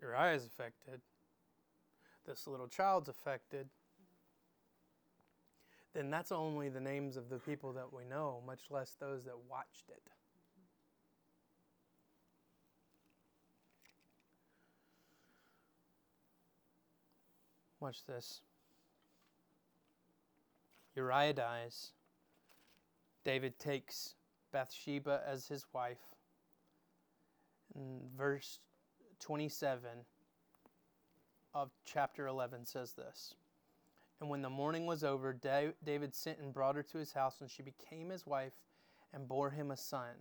Uriah's 0.00 0.44
affected. 0.44 1.00
This 2.26 2.46
little 2.46 2.68
child's 2.68 3.08
affected. 3.08 3.68
Then 5.96 6.10
that's 6.10 6.30
only 6.30 6.68
the 6.68 6.78
names 6.78 7.16
of 7.16 7.30
the 7.30 7.38
people 7.38 7.72
that 7.72 7.90
we 7.90 8.04
know, 8.04 8.42
much 8.46 8.64
less 8.68 8.94
those 9.00 9.24
that 9.24 9.32
watched 9.48 9.88
it. 9.88 10.02
Watch 17.80 18.04
this. 18.04 18.42
Uriah 20.94 21.32
dies. 21.32 21.92
David 23.24 23.58
takes 23.58 24.16
Bathsheba 24.52 25.22
as 25.26 25.48
his 25.48 25.64
wife. 25.72 26.14
Verse 28.14 28.58
27 29.20 29.88
of 31.54 31.70
chapter 31.86 32.26
11 32.26 32.66
says 32.66 32.92
this 32.92 33.34
And 34.20 34.30
when 34.30 34.42
the 34.42 34.50
morning 34.50 34.86
was 34.86 35.04
over, 35.04 35.34
David 35.84 36.14
sent 36.14 36.38
and 36.38 36.52
brought 36.52 36.76
her 36.76 36.82
to 36.82 36.98
his 36.98 37.12
house, 37.12 37.40
and 37.40 37.50
she 37.50 37.62
became 37.62 38.08
his 38.08 38.26
wife 38.26 38.54
and 39.12 39.28
bore 39.28 39.50
him 39.50 39.70
a 39.70 39.76
son. 39.76 40.14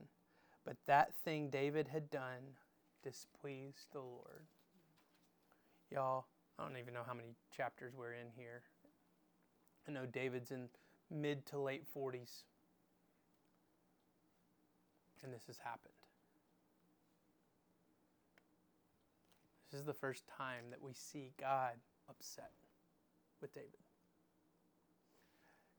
But 0.65 0.77
that 0.85 1.13
thing 1.23 1.49
David 1.49 1.87
had 1.87 2.09
done 2.09 2.57
displeased 3.03 3.87
the 3.93 3.99
Lord. 3.99 4.47
Y'all, 5.91 6.25
I 6.59 6.63
don't 6.63 6.77
even 6.77 6.93
know 6.93 7.03
how 7.05 7.13
many 7.13 7.35
chapters 7.55 7.93
we're 7.95 8.13
in 8.13 8.27
here. 8.35 8.63
I 9.87 9.91
know 9.91 10.05
David's 10.05 10.51
in 10.51 10.67
mid 11.09 11.45
to 11.47 11.59
late 11.59 11.83
40s. 11.95 12.43
And 15.23 15.33
this 15.33 15.43
has 15.47 15.57
happened. 15.59 15.93
This 19.71 19.79
is 19.79 19.85
the 19.85 19.93
first 19.93 20.23
time 20.27 20.65
that 20.71 20.81
we 20.81 20.93
see 20.93 21.31
God 21.39 21.73
upset 22.09 22.51
with 23.41 23.53
David. 23.53 23.84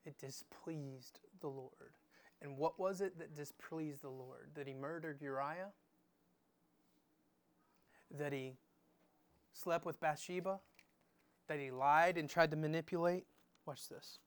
It 0.07 0.17
displeased 0.19 1.19
the 1.41 1.49
Lord. 1.49 1.97
And 2.41 2.57
what 2.57 2.79
was 2.79 3.01
it 3.01 3.19
that 3.19 3.35
displeased 3.35 4.03
the 4.03 4.09
Lord? 4.09 4.51
That 4.55 4.65
he 4.65 4.73
murdered 4.73 5.21
Uriah? 5.21 5.73
That 8.17 8.31
he 8.31 8.53
slept 9.53 9.85
with 9.85 9.99
Bathsheba? 9.99 10.61
That 11.49 11.59
he 11.59 11.71
lied 11.71 12.17
and 12.17 12.29
tried 12.29 12.51
to 12.51 12.57
manipulate? 12.57 13.25
Watch 13.65 13.89
this. 13.89 14.19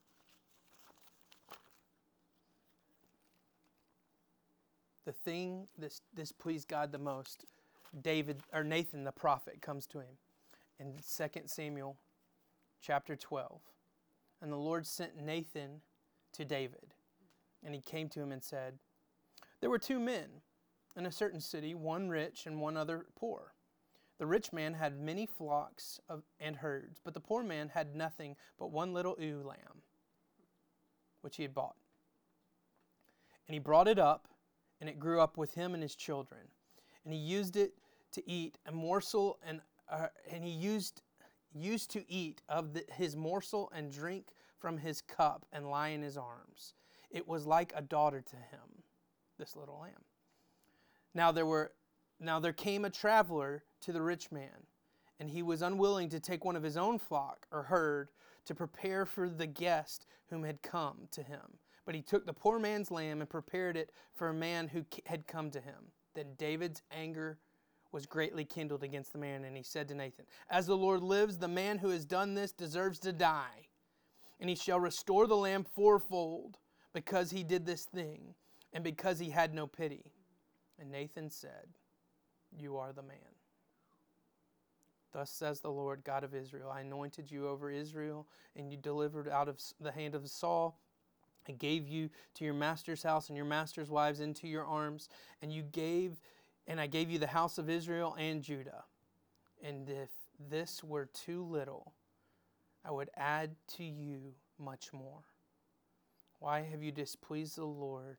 The 5.07 5.13
thing 5.13 5.67
that 5.79 5.99
displeased 6.15 6.69
God 6.69 6.93
the 6.93 6.99
most, 6.99 7.47
David 8.03 8.43
or 8.53 8.65
Nathan 8.65 9.05
the 9.05 9.13
prophet 9.13 9.63
comes 9.63 9.87
to 9.87 10.01
him 10.01 10.19
in 10.79 10.93
2 10.93 11.41
Samuel 11.47 11.97
chapter 12.83 13.17
12. 13.17 13.63
And 14.43 14.51
the 14.51 14.57
Lord 14.57 14.87
sent 14.87 15.21
Nathan 15.21 15.83
to 16.33 16.45
David. 16.45 16.95
And 17.63 17.75
he 17.75 17.81
came 17.81 18.09
to 18.11 18.21
him 18.21 18.33
and 18.33 18.43
said, 18.43 18.79
There 19.61 19.71
were 19.71 19.79
two 19.79 20.01
men 20.01 20.29
in 20.97 21.07
a 21.07 21.13
certain 21.13 21.41
city, 21.41 21.75
one 21.75 22.09
rich 22.09 22.47
and 22.47 22.61
one 22.61 22.77
other 22.77 23.07
poor. 23.17 23.55
The 24.19 24.27
rich 24.27 24.53
man 24.53 24.75
had 24.75 25.01
many 25.01 25.25
flocks 25.25 25.99
of, 26.09 26.23
and 26.39 26.57
herds, 26.57 27.01
but 27.03 27.15
the 27.15 27.21
poor 27.21 27.43
man 27.43 27.71
had 27.71 27.95
nothing 27.95 28.37
but 28.59 28.71
one 28.71 28.93
little 28.93 29.17
ewe 29.19 29.43
lamb, 29.43 29.83
which 31.23 31.37
he 31.37 31.43
had 31.43 31.55
bought. 31.55 31.77
And 33.49 33.55
he 33.55 33.59
brought 33.59 33.89
it 33.89 33.99
up, 33.99 34.29
and 34.79 34.91
it 34.91 34.99
grew 34.99 35.21
up 35.21 35.39
with 35.39 35.55
him 35.55 35.73
and 35.73 35.83
his 35.83 35.95
children. 35.95 36.43
And 37.05 37.15
he 37.15 37.19
used 37.19 37.57
it 37.57 37.73
to 38.13 38.31
eat 38.31 38.59
a 38.67 38.73
morsel, 38.73 39.39
and, 39.43 39.63
uh, 39.91 40.09
and 40.31 40.45
he 40.45 40.51
used, 40.51 41.01
used 41.55 41.91
to 41.91 42.11
eat 42.11 42.43
of 42.49 42.75
the, 42.75 42.85
his 42.93 43.17
morsel 43.17 43.71
and 43.75 43.93
drink 43.93 44.33
from 44.59 44.79
his 44.79 45.01
cup 45.01 45.47
and 45.53 45.71
lie 45.71 45.89
in 45.89 46.03
his 46.03 46.17
arms. 46.17 46.75
It 47.11 47.27
was 47.27 47.47
like 47.47 47.73
a 47.75 47.83
daughter 47.83 48.21
to 48.21 48.37
him, 48.37 48.83
this 49.39 49.57
little 49.57 49.81
lamb. 49.81 50.05
Now 51.15 51.33
there 51.33 51.47
were 51.47 51.73
now 52.21 52.39
there 52.39 52.53
came 52.53 52.85
a 52.85 52.91
traveler 52.91 53.65
to 53.81 53.93
the 53.93 54.03
rich 54.03 54.31
man, 54.31 54.67
and 55.19 55.31
he 55.31 55.43
was 55.43 55.63
unwilling 55.63 56.11
to 56.11 56.21
take 56.21 56.45
one 56.45 56.57
of 56.57 56.63
his 56.63 56.77
own 56.77 56.99
flock 56.99 57.47
or 57.51 57.63
herd 57.65 58.11
to 58.45 58.55
prepare 58.55 59.07
for 59.07 59.29
the 59.29 59.47
guest 59.47 60.07
whom 60.29 60.45
had 60.45 60.63
come 60.63 61.09
to 61.13 61.23
him. 61.23 61.59
But 61.87 61.95
he 61.95 62.03
took 62.03 62.27
the 62.27 62.33
poor 62.35 62.59
man's 62.59 62.91
lamb 62.91 63.21
and 63.21 63.31
prepared 63.31 63.77
it 63.77 63.91
for 64.15 64.29
a 64.29 64.35
man 64.35 64.69
who 64.69 64.85
had 65.07 65.27
come 65.27 65.51
to 65.51 65.61
him. 65.61 65.93
Then 66.15 66.35
David's 66.37 66.83
anger 66.93 67.39
was 67.93 68.07
greatly 68.07 68.45
kindled 68.45 68.83
against 68.83 69.13
the 69.13 69.19
man, 69.19 69.45
and 69.45 69.57
he 69.57 69.63
said 69.63 69.89
to 69.89 69.95
Nathan, 69.95 70.25
As 70.49 70.67
the 70.67 70.77
Lord 70.77 71.03
lives, 71.03 71.39
the 71.39 71.49
man 71.49 71.79
who 71.79 71.91
has 71.91 72.05
done 72.05 72.35
this 72.35 72.53
deserves 72.53 72.99
to 73.01 73.13
die. 73.13 73.69
And 74.39 74.49
he 74.49 74.57
shall 74.57 74.81
restore 74.81 75.27
the 75.27 75.37
lamb 75.37 75.65
fourfold 75.65 76.59
because 76.93 77.31
he 77.31 77.43
did 77.43 77.67
this 77.67 77.85
thing, 77.85 78.35
and 78.73 78.83
because 78.83 79.19
he 79.19 79.31
had 79.31 79.55
no 79.55 79.67
pity. 79.67 80.13
And 80.79 80.91
Nathan 80.91 81.31
said, 81.31 81.69
you 82.59 82.77
are 82.77 82.93
the 82.93 83.03
man. 83.03 83.19
Thus 85.13 85.31
says 85.31 85.61
the 85.61 85.71
Lord 85.71 86.03
God 86.05 86.25
of 86.25 86.35
Israel 86.35 86.71
I 86.71 86.81
anointed 86.81 87.31
you 87.31 87.49
over 87.49 87.71
Israel, 87.71 88.27
and 88.57 88.71
you 88.71 88.77
delivered 88.77 89.29
out 89.29 89.49
of 89.49 89.61
the 89.81 89.93
hand 89.93 90.15
of 90.15 90.29
Saul. 90.29 90.79
I 91.49 91.53
gave 91.53 91.89
you 91.89 92.11
to 92.35 92.45
your 92.45 92.55
master's 92.55 93.03
house 93.03 93.29
and 93.29 93.37
your 93.37 93.47
master's 93.47 93.91
wives 93.91 94.21
into 94.21 94.47
your 94.47 94.65
arms, 94.65 95.09
and 95.43 95.53
you 95.53 95.63
gave, 95.63 96.21
and 96.67 96.81
I 96.81 96.87
gave 96.87 97.11
you 97.11 97.19
the 97.19 97.27
house 97.27 97.59
of 97.59 97.69
Israel 97.69 98.15
and 98.19 98.43
Judah. 98.43 98.85
And 99.63 99.89
if 99.89 100.11
this 100.39 100.83
were 100.83 101.07
too 101.07 101.45
little, 101.45 101.95
I 102.85 102.91
would 102.91 103.11
add 103.17 103.57
to 103.77 103.85
you 103.85 104.35
much 104.59 104.93
more. 104.93 105.25
Why 106.39 106.63
have 106.63 106.83
you 106.83 106.93
displeased 106.93 107.57
the 107.57 107.65
Lord 107.65 108.19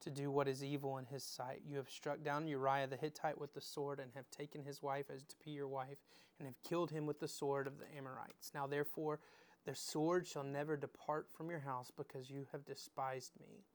to 0.00 0.10
do 0.10 0.30
what 0.30 0.48
is 0.48 0.64
evil 0.64 0.98
in 0.98 1.06
his 1.06 1.22
sight. 1.22 1.62
You 1.66 1.76
have 1.76 1.88
struck 1.88 2.22
down 2.22 2.48
Uriah 2.48 2.86
the 2.86 2.96
Hittite 2.96 3.38
with 3.38 3.54
the 3.54 3.60
sword 3.60 4.00
and 4.00 4.10
have 4.14 4.30
taken 4.30 4.64
his 4.64 4.82
wife 4.82 5.06
as 5.14 5.22
to 5.24 5.36
be 5.44 5.50
your 5.50 5.68
wife 5.68 5.98
and 6.38 6.46
have 6.46 6.62
killed 6.62 6.90
him 6.90 7.06
with 7.06 7.20
the 7.20 7.28
sword 7.28 7.66
of 7.66 7.78
the 7.78 7.84
Amorites. 7.96 8.50
Now 8.54 8.66
therefore 8.66 9.20
the 9.66 9.74
sword 9.74 10.26
shall 10.26 10.42
never 10.42 10.76
depart 10.76 11.28
from 11.30 11.50
your 11.50 11.60
house 11.60 11.90
because 11.94 12.30
you 12.30 12.46
have 12.52 12.64
despised 12.64 13.32
me 13.38 13.66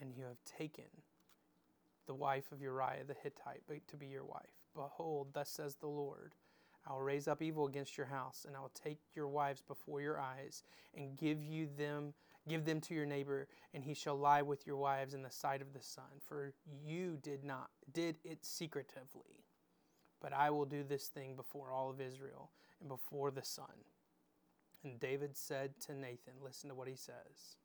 and 0.00 0.12
you 0.12 0.24
have 0.24 0.42
taken 0.44 0.84
the 2.06 2.14
wife 2.14 2.52
of 2.52 2.60
Uriah 2.60 3.04
the 3.06 3.14
Hittite 3.22 3.62
to 3.88 3.96
be 3.96 4.06
your 4.06 4.24
wife. 4.24 4.52
Behold, 4.74 5.28
thus 5.32 5.50
says 5.50 5.76
the 5.76 5.86
Lord. 5.86 6.34
I 6.86 6.92
will 6.92 7.02
raise 7.02 7.28
up 7.28 7.42
evil 7.42 7.66
against 7.66 7.96
your 7.96 8.06
house, 8.06 8.44
and 8.46 8.56
I 8.56 8.60
will 8.60 8.72
take 8.74 8.98
your 9.14 9.28
wives 9.28 9.62
before 9.62 10.00
your 10.00 10.20
eyes, 10.20 10.64
and 10.96 11.16
give 11.16 11.42
you 11.42 11.68
them 11.76 12.14
Give 12.48 12.64
them 12.64 12.80
to 12.82 12.94
your 12.94 13.06
neighbor, 13.06 13.46
and 13.72 13.84
he 13.84 13.94
shall 13.94 14.16
lie 14.16 14.42
with 14.42 14.66
your 14.66 14.76
wives 14.76 15.14
in 15.14 15.22
the 15.22 15.30
sight 15.30 15.62
of 15.62 15.72
the 15.72 15.82
sun. 15.82 16.20
For 16.26 16.52
you 16.84 17.18
did 17.22 17.44
not 17.44 17.70
did 17.92 18.16
it 18.24 18.44
secretively. 18.44 19.44
But 20.20 20.32
I 20.32 20.50
will 20.50 20.64
do 20.64 20.82
this 20.82 21.06
thing 21.06 21.36
before 21.36 21.72
all 21.72 21.90
of 21.90 22.00
Israel 22.00 22.50
and 22.80 22.88
before 22.88 23.30
the 23.30 23.44
sun. 23.44 23.84
And 24.84 24.98
David 24.98 25.36
said 25.36 25.78
to 25.86 25.94
Nathan, 25.94 26.34
listen 26.42 26.68
to 26.68 26.74
what 26.74 26.88
he 26.88 26.96
says. 26.96 27.56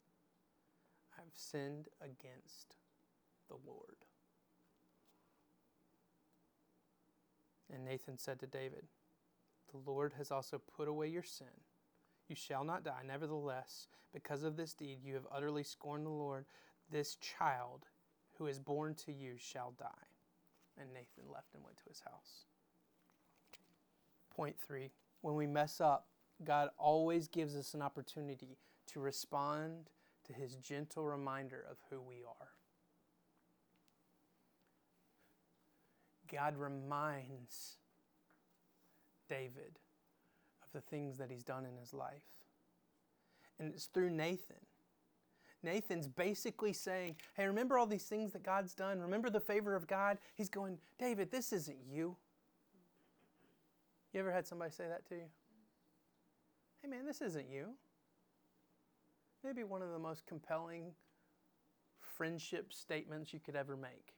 I 1.17 1.21
have 1.21 1.33
sinned 1.33 1.87
against 1.99 2.75
the 3.47 3.57
Lord. 3.65 3.97
And 7.73 7.85
Nathan 7.85 8.17
said 8.17 8.39
to 8.39 8.47
David, 8.47 8.85
The 9.71 9.89
Lord 9.89 10.13
has 10.17 10.31
also 10.31 10.61
put 10.75 10.87
away 10.87 11.07
your 11.07 11.23
sin 11.23 11.47
you 12.27 12.35
shall 12.35 12.63
not 12.63 12.83
die. 12.83 13.01
Nevertheless, 13.05 13.87
because 14.13 14.43
of 14.43 14.57
this 14.57 14.73
deed, 14.73 14.99
you 15.03 15.13
have 15.13 15.27
utterly 15.31 15.63
scorned 15.63 16.05
the 16.05 16.09
Lord. 16.11 16.45
This 16.91 17.15
child 17.15 17.85
who 18.37 18.47
is 18.47 18.59
born 18.59 18.95
to 19.05 19.11
you 19.11 19.35
shall 19.37 19.73
die. 19.79 19.85
And 20.79 20.93
Nathan 20.93 21.31
left 21.31 21.53
and 21.53 21.63
went 21.63 21.77
to 21.77 21.89
his 21.89 22.01
house. 22.01 22.45
Point 24.35 24.55
three 24.59 24.91
when 25.21 25.35
we 25.35 25.47
mess 25.47 25.81
up, 25.81 26.07
God 26.43 26.69
always 26.77 27.27
gives 27.27 27.55
us 27.55 27.73
an 27.73 27.81
opportunity 27.81 28.57
to 28.93 28.99
respond 28.99 29.89
to 30.25 30.33
his 30.33 30.55
gentle 30.55 31.05
reminder 31.05 31.65
of 31.69 31.77
who 31.89 31.99
we 31.99 32.17
are. 32.23 32.49
God 36.31 36.55
reminds 36.57 37.77
David 39.29 39.79
of 40.63 40.71
the 40.73 40.81
things 40.81 41.17
that 41.17 41.29
he's 41.29 41.43
done 41.43 41.65
in 41.65 41.77
his 41.77 41.93
life. 41.93 42.23
And 43.59 43.73
it's 43.73 43.85
through 43.85 44.11
Nathan. 44.11 44.57
Nathan's 45.63 46.07
basically 46.07 46.73
saying, 46.73 47.15
Hey, 47.33 47.47
remember 47.47 47.77
all 47.77 47.87
these 47.87 48.05
things 48.05 48.33
that 48.33 48.43
God's 48.43 48.73
done? 48.73 48.99
Remember 48.99 49.29
the 49.29 49.39
favor 49.39 49.75
of 49.75 49.87
God? 49.87 50.17
He's 50.35 50.49
going, 50.49 50.77
David, 50.99 51.31
this 51.31 51.51
isn't 51.51 51.79
you. 51.89 52.15
You 54.13 54.19
ever 54.19 54.31
had 54.31 54.47
somebody 54.47 54.71
say 54.71 54.85
that 54.87 55.07
to 55.09 55.15
you? 55.15 55.25
Hey, 56.81 56.87
man, 56.87 57.05
this 57.05 57.21
isn't 57.21 57.49
you. 57.49 57.73
Maybe 59.43 59.63
one 59.63 59.81
of 59.81 59.91
the 59.91 59.99
most 59.99 60.25
compelling 60.25 60.91
friendship 61.99 62.73
statements 62.73 63.33
you 63.33 63.39
could 63.39 63.55
ever 63.55 63.75
make. 63.75 64.16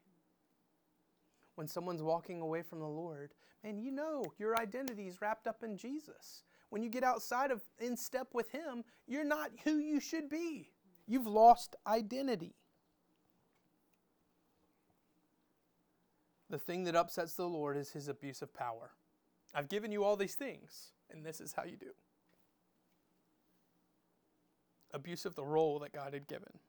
When 1.59 1.67
someone's 1.67 2.01
walking 2.01 2.39
away 2.39 2.61
from 2.61 2.79
the 2.79 2.87
Lord 2.87 3.33
man, 3.65 3.79
you 3.79 3.91
know 3.91 4.23
your 4.37 4.57
identity 4.57 5.09
is 5.09 5.19
wrapped 5.19 5.45
up 5.45 5.61
in 5.61 5.75
Jesus. 5.75 6.45
When 6.69 6.81
you 6.81 6.89
get 6.89 7.03
outside 7.03 7.51
of 7.51 7.61
in 7.79 7.97
step 7.97 8.29
with 8.31 8.49
Him, 8.49 8.85
you're 9.07 9.25
not 9.25 9.51
who 9.65 9.77
you 9.77 9.99
should 9.99 10.29
be. 10.29 10.71
You've 11.05 11.27
lost 11.27 11.75
identity. 11.85 12.55
The 16.49 16.57
thing 16.57 16.85
that 16.85 16.95
upsets 16.95 17.33
the 17.33 17.49
Lord 17.49 17.75
is 17.75 17.89
His 17.89 18.07
abuse 18.07 18.41
of 18.41 18.53
power. 18.53 18.91
I've 19.53 19.67
given 19.67 19.91
you 19.91 20.05
all 20.05 20.15
these 20.15 20.35
things, 20.35 20.93
and 21.11 21.25
this 21.25 21.41
is 21.41 21.51
how 21.51 21.65
you 21.65 21.75
do. 21.75 21.91
Abuse 24.93 25.25
of 25.25 25.35
the 25.35 25.43
role 25.43 25.79
that 25.79 25.91
God 25.91 26.13
had 26.13 26.25
given. 26.25 26.59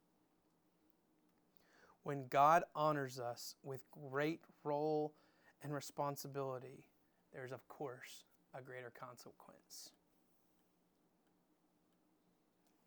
When 2.03 2.27
God 2.29 2.65
honors 2.75 3.19
us 3.19 3.55
with 3.63 3.83
great 3.91 4.41
role 4.65 5.15
and 5.63 5.73
responsibility, 5.73 6.87
there's, 7.33 7.53
of 7.53 7.67
course, 7.69 8.25
a 8.55 8.63
greater 8.63 8.91
consequence. 8.91 9.91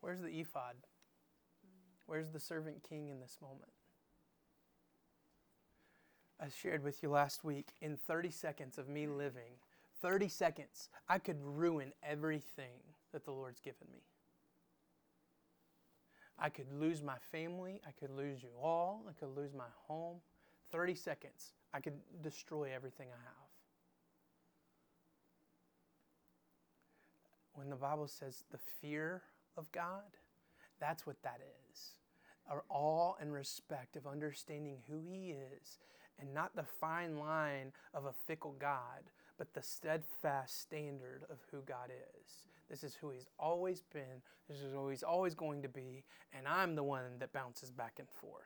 Where's 0.01 0.21
the 0.21 0.39
ephod? 0.39 0.75
Where's 2.05 2.31
the 2.31 2.39
servant 2.39 2.83
king 2.87 3.09
in 3.09 3.19
this 3.19 3.37
moment? 3.41 3.71
I 6.39 6.47
shared 6.49 6.83
with 6.83 7.01
you 7.01 7.09
last 7.09 7.45
week 7.45 7.69
in 7.81 7.95
30 7.95 8.31
seconds 8.31 8.77
of 8.77 8.89
me 8.89 9.07
living, 9.07 9.53
30 10.01 10.27
seconds, 10.27 10.89
I 11.07 11.19
could 11.19 11.41
ruin 11.41 11.93
everything 12.03 12.81
that 13.13 13.23
the 13.23 13.31
Lord's 13.31 13.61
given 13.61 13.87
me. 13.93 14.01
I 16.39 16.49
could 16.49 16.71
lose 16.79 17.01
my 17.01 17.17
family. 17.31 17.81
I 17.87 17.91
could 17.91 18.15
lose 18.15 18.41
you 18.41 18.49
all. 18.61 19.05
I 19.09 19.13
could 19.13 19.35
lose 19.35 19.53
my 19.53 19.69
home. 19.87 20.17
30 20.71 20.95
seconds. 20.95 21.53
I 21.73 21.79
could 21.79 21.93
destroy 22.21 22.69
everything 22.73 23.07
I 23.11 23.21
have. 23.23 23.43
When 27.53 27.69
the 27.69 27.75
Bible 27.75 28.07
says 28.07 28.43
the 28.51 28.57
fear 28.81 29.21
of 29.57 29.71
God, 29.71 30.17
that's 30.79 31.05
what 31.05 31.21
that 31.23 31.39
is. 31.71 31.91
Our 32.49 32.63
awe 32.69 33.13
and 33.21 33.31
respect 33.31 33.95
of 33.95 34.07
understanding 34.07 34.77
who 34.89 35.01
He 35.07 35.31
is, 35.31 35.77
and 36.19 36.33
not 36.33 36.55
the 36.55 36.63
fine 36.63 37.17
line 37.17 37.71
of 37.93 38.05
a 38.05 38.13
fickle 38.27 38.55
God, 38.59 39.03
but 39.37 39.53
the 39.53 39.61
steadfast 39.61 40.61
standard 40.61 41.23
of 41.29 41.37
who 41.51 41.61
God 41.61 41.89
is. 41.89 42.31
This 42.69 42.83
is 42.83 42.95
who 42.95 43.11
He's 43.11 43.27
always 43.39 43.81
been, 43.81 44.21
this 44.47 44.59
is 44.59 44.73
who 44.73 44.89
He's 44.89 45.03
always 45.03 45.35
going 45.35 45.61
to 45.63 45.69
be, 45.69 46.03
and 46.35 46.47
I'm 46.47 46.75
the 46.75 46.83
one 46.83 47.19
that 47.19 47.33
bounces 47.33 47.71
back 47.71 47.95
and 47.99 48.07
forth. 48.09 48.43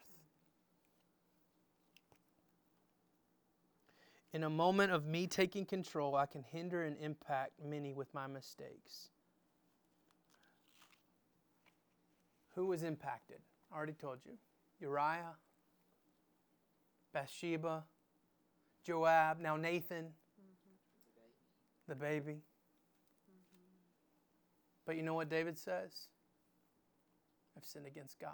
In 4.34 4.44
a 4.44 4.50
moment 4.50 4.92
of 4.92 5.06
me 5.06 5.26
taking 5.26 5.66
control, 5.66 6.16
I 6.16 6.26
can 6.26 6.44
hinder 6.44 6.84
and 6.84 6.98
impact 7.00 7.54
many 7.64 7.94
with 7.94 8.14
my 8.14 8.28
mistakes. 8.28 9.10
Who 12.56 12.68
was 12.68 12.84
impacted? 12.84 13.38
I 13.72 13.78
already 13.78 13.94
told 13.94 14.20
you. 14.26 14.34
Uriah, 14.80 15.36
Bathsheba, 17.14 17.84
Joab, 18.84 19.40
now 19.40 19.58
Nathan. 19.58 20.08
The 21.88 21.96
baby. 21.96 22.34
Mm-hmm. 23.30 23.82
But 24.86 24.96
you 24.98 25.04
know 25.04 25.14
what 25.14 25.30
David 25.30 25.58
says? 25.58 26.08
I've 27.56 27.64
sinned 27.64 27.88
against 27.88 28.20
God. 28.20 28.34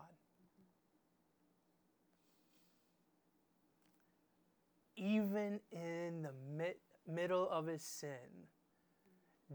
even 5.04 5.60
in 5.72 6.24
the 6.24 6.32
mid, 6.56 6.76
middle 7.08 7.50
of 7.50 7.68
his 7.68 7.84
sin, 7.84 8.48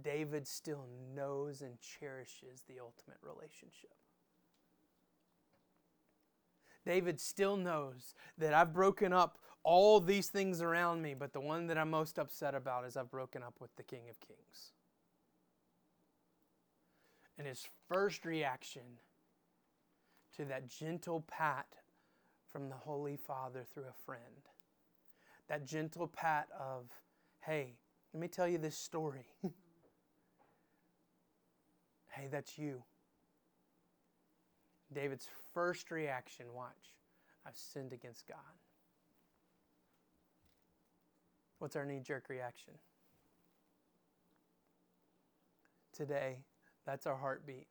David 0.00 0.46
still 0.46 0.86
knows 1.14 1.62
and 1.62 1.80
cherishes 1.80 2.64
the 2.68 2.80
ultimate 2.80 3.18
relationship. 3.22 3.97
David 6.88 7.20
still 7.20 7.58
knows 7.58 8.14
that 8.38 8.54
I've 8.54 8.72
broken 8.72 9.12
up 9.12 9.36
all 9.62 10.00
these 10.00 10.28
things 10.28 10.62
around 10.62 11.02
me, 11.02 11.12
but 11.12 11.34
the 11.34 11.40
one 11.40 11.66
that 11.66 11.76
I'm 11.76 11.90
most 11.90 12.18
upset 12.18 12.54
about 12.54 12.86
is 12.86 12.96
I've 12.96 13.10
broken 13.10 13.42
up 13.42 13.56
with 13.60 13.76
the 13.76 13.82
King 13.82 14.08
of 14.08 14.18
Kings. 14.20 14.72
And 17.36 17.46
his 17.46 17.66
first 17.90 18.24
reaction 18.24 18.80
to 20.38 20.46
that 20.46 20.66
gentle 20.66 21.26
pat 21.28 21.66
from 22.50 22.70
the 22.70 22.76
Holy 22.76 23.18
Father 23.18 23.66
through 23.70 23.84
a 23.90 24.04
friend 24.06 24.22
that 25.48 25.66
gentle 25.66 26.06
pat 26.06 26.48
of, 26.58 26.86
hey, 27.40 27.74
let 28.14 28.20
me 28.22 28.28
tell 28.28 28.48
you 28.48 28.56
this 28.56 28.78
story. 28.78 29.26
hey, 32.08 32.28
that's 32.30 32.56
you. 32.56 32.82
David's 34.92 35.28
first 35.52 35.90
reaction, 35.90 36.46
watch, 36.54 36.94
I've 37.46 37.56
sinned 37.56 37.92
against 37.92 38.26
God. 38.26 38.36
What's 41.58 41.76
our 41.76 41.84
knee 41.84 42.00
jerk 42.00 42.28
reaction? 42.28 42.74
Today, 45.92 46.38
that's 46.86 47.06
our 47.06 47.16
heartbeat. 47.16 47.66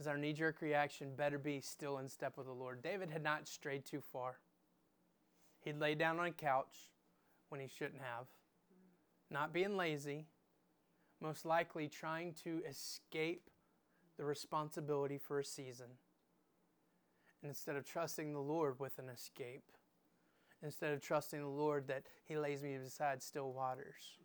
Is 0.00 0.06
our 0.06 0.16
knee 0.16 0.32
jerk 0.32 0.60
reaction 0.60 1.14
better 1.16 1.38
be 1.38 1.60
still 1.60 1.98
in 1.98 2.08
step 2.08 2.36
with 2.36 2.46
the 2.46 2.52
Lord? 2.52 2.82
David 2.82 3.10
had 3.10 3.22
not 3.22 3.46
strayed 3.46 3.84
too 3.84 4.00
far. 4.00 4.38
He'd 5.60 5.78
lay 5.78 5.94
down 5.94 6.18
on 6.18 6.26
a 6.26 6.32
couch 6.32 6.90
when 7.48 7.60
he 7.60 7.68
shouldn't 7.68 8.02
have, 8.02 8.26
not 9.30 9.52
being 9.52 9.76
lazy, 9.76 10.26
most 11.20 11.44
likely 11.44 11.88
trying 11.88 12.34
to 12.44 12.62
escape 12.68 13.50
the 14.16 14.24
responsibility 14.24 15.18
for 15.18 15.38
a 15.38 15.44
season. 15.44 15.86
And 17.42 17.50
instead 17.50 17.76
of 17.76 17.84
trusting 17.84 18.32
the 18.32 18.40
Lord 18.40 18.78
with 18.78 18.98
an 18.98 19.08
escape, 19.08 19.64
instead 20.62 20.92
of 20.92 21.00
trusting 21.00 21.40
the 21.40 21.46
Lord 21.46 21.88
that 21.88 22.04
He 22.24 22.36
lays 22.36 22.62
me 22.62 22.76
beside 22.76 23.22
still 23.22 23.52
waters, 23.52 24.18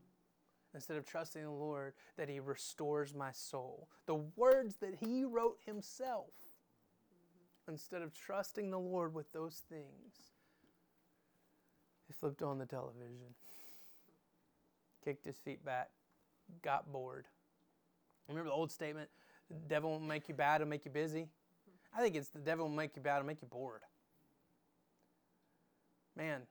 instead 0.73 0.97
of 0.97 1.05
trusting 1.05 1.43
the 1.43 1.49
Lord 1.49 1.93
that 2.17 2.29
He 2.29 2.39
restores 2.39 3.13
my 3.13 3.31
soul, 3.31 3.89
the 4.05 4.15
words 4.15 4.77
that 4.77 4.95
He 4.99 5.25
wrote 5.25 5.57
Himself, 5.65 6.33
instead 7.67 8.01
of 8.01 8.13
trusting 8.13 8.71
the 8.71 8.79
Lord 8.79 9.13
with 9.13 9.31
those 9.31 9.63
things, 9.69 10.33
he 12.07 12.13
flipped 12.13 12.41
on 12.41 12.57
the 12.57 12.65
television, 12.65 13.35
kicked 15.05 15.25
his 15.25 15.37
feet 15.37 15.63
back, 15.63 15.89
got 16.63 16.91
bored. 16.91 17.27
Remember 18.27 18.49
the 18.49 18.55
old 18.55 18.71
statement, 18.71 19.09
the 19.49 19.67
devil 19.67 19.91
won't 19.91 20.07
make 20.07 20.27
you 20.27 20.35
bad, 20.35 20.61
it'll 20.61 20.69
make 20.69 20.85
you 20.85 20.91
busy? 20.91 21.27
I 21.95 22.01
think 22.01 22.15
it's 22.15 22.29
the 22.29 22.39
devil 22.39 22.67
will 22.67 22.75
make 22.75 22.95
you 22.95 23.01
bad, 23.01 23.17
it'll 23.17 23.27
make 23.27 23.41
you 23.41 23.47
bored. 23.47 23.81
Man, 26.15 26.41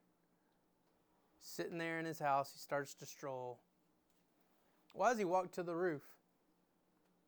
sitting 1.40 1.78
there 1.78 1.98
in 1.98 2.04
his 2.04 2.18
house, 2.18 2.52
he 2.52 2.58
starts 2.58 2.94
to 2.94 3.06
stroll. 3.06 3.60
Why 4.92 5.10
does 5.10 5.18
he 5.18 5.24
walk 5.24 5.52
to 5.52 5.62
the 5.62 5.74
roof? 5.74 6.02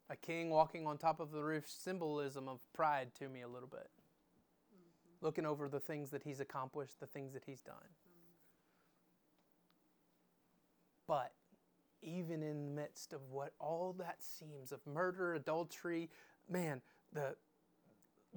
A 0.09 0.16
king 0.16 0.50
walking 0.50 0.87
on 0.87 0.98
top 0.98 1.20
of 1.20 1.30
the 1.30 1.42
roof, 1.42 1.64
symbolism 1.68 2.48
of 2.48 2.61
pride 2.72 3.14
to 3.20 3.28
me 3.28 3.42
a 3.42 3.48
little 3.48 3.68
bit. 3.68 3.88
Mm-hmm. 4.74 5.24
Looking 5.24 5.46
over 5.46 5.68
the 5.68 5.78
things 5.78 6.11
that 6.11 6.24
he's 6.24 6.40
accomplished, 6.40 6.98
the 6.98 7.06
things 7.06 7.33
that 7.35 7.44
he's 7.46 7.61
done. 7.61 7.76
Mm-hmm. 7.76 8.33
But 11.06 11.33
even 12.02 12.42
in 12.42 12.64
the 12.64 12.82
midst 12.82 13.12
of 13.12 13.20
what 13.30 13.52
all 13.58 13.94
that 13.98 14.16
seems 14.22 14.72
of 14.72 14.80
murder, 14.86 15.34
adultery, 15.34 16.10
man, 16.48 16.80
the 17.12 17.36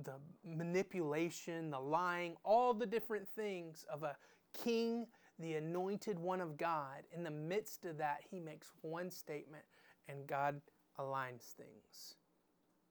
the 0.04 0.13
manipulation, 0.43 1.69
the 1.69 1.80
lying, 1.80 2.36
all 2.43 2.73
the 2.73 2.86
different 2.86 3.28
things 3.36 3.86
of 3.91 4.02
a 4.02 4.15
king, 4.54 5.06
the 5.38 5.54
anointed 5.54 6.17
one 6.17 6.41
of 6.41 6.58
God, 6.58 7.04
in 7.15 7.23
the 7.23 7.30
midst 7.30 7.86
of 7.86 7.97
that, 7.99 8.21
he 8.30 8.39
makes 8.39 8.71
one 8.82 9.12
statement 9.12 9.63
and 10.08 10.26
God 10.26 10.60
aligns 10.99 11.54
things 11.56 12.15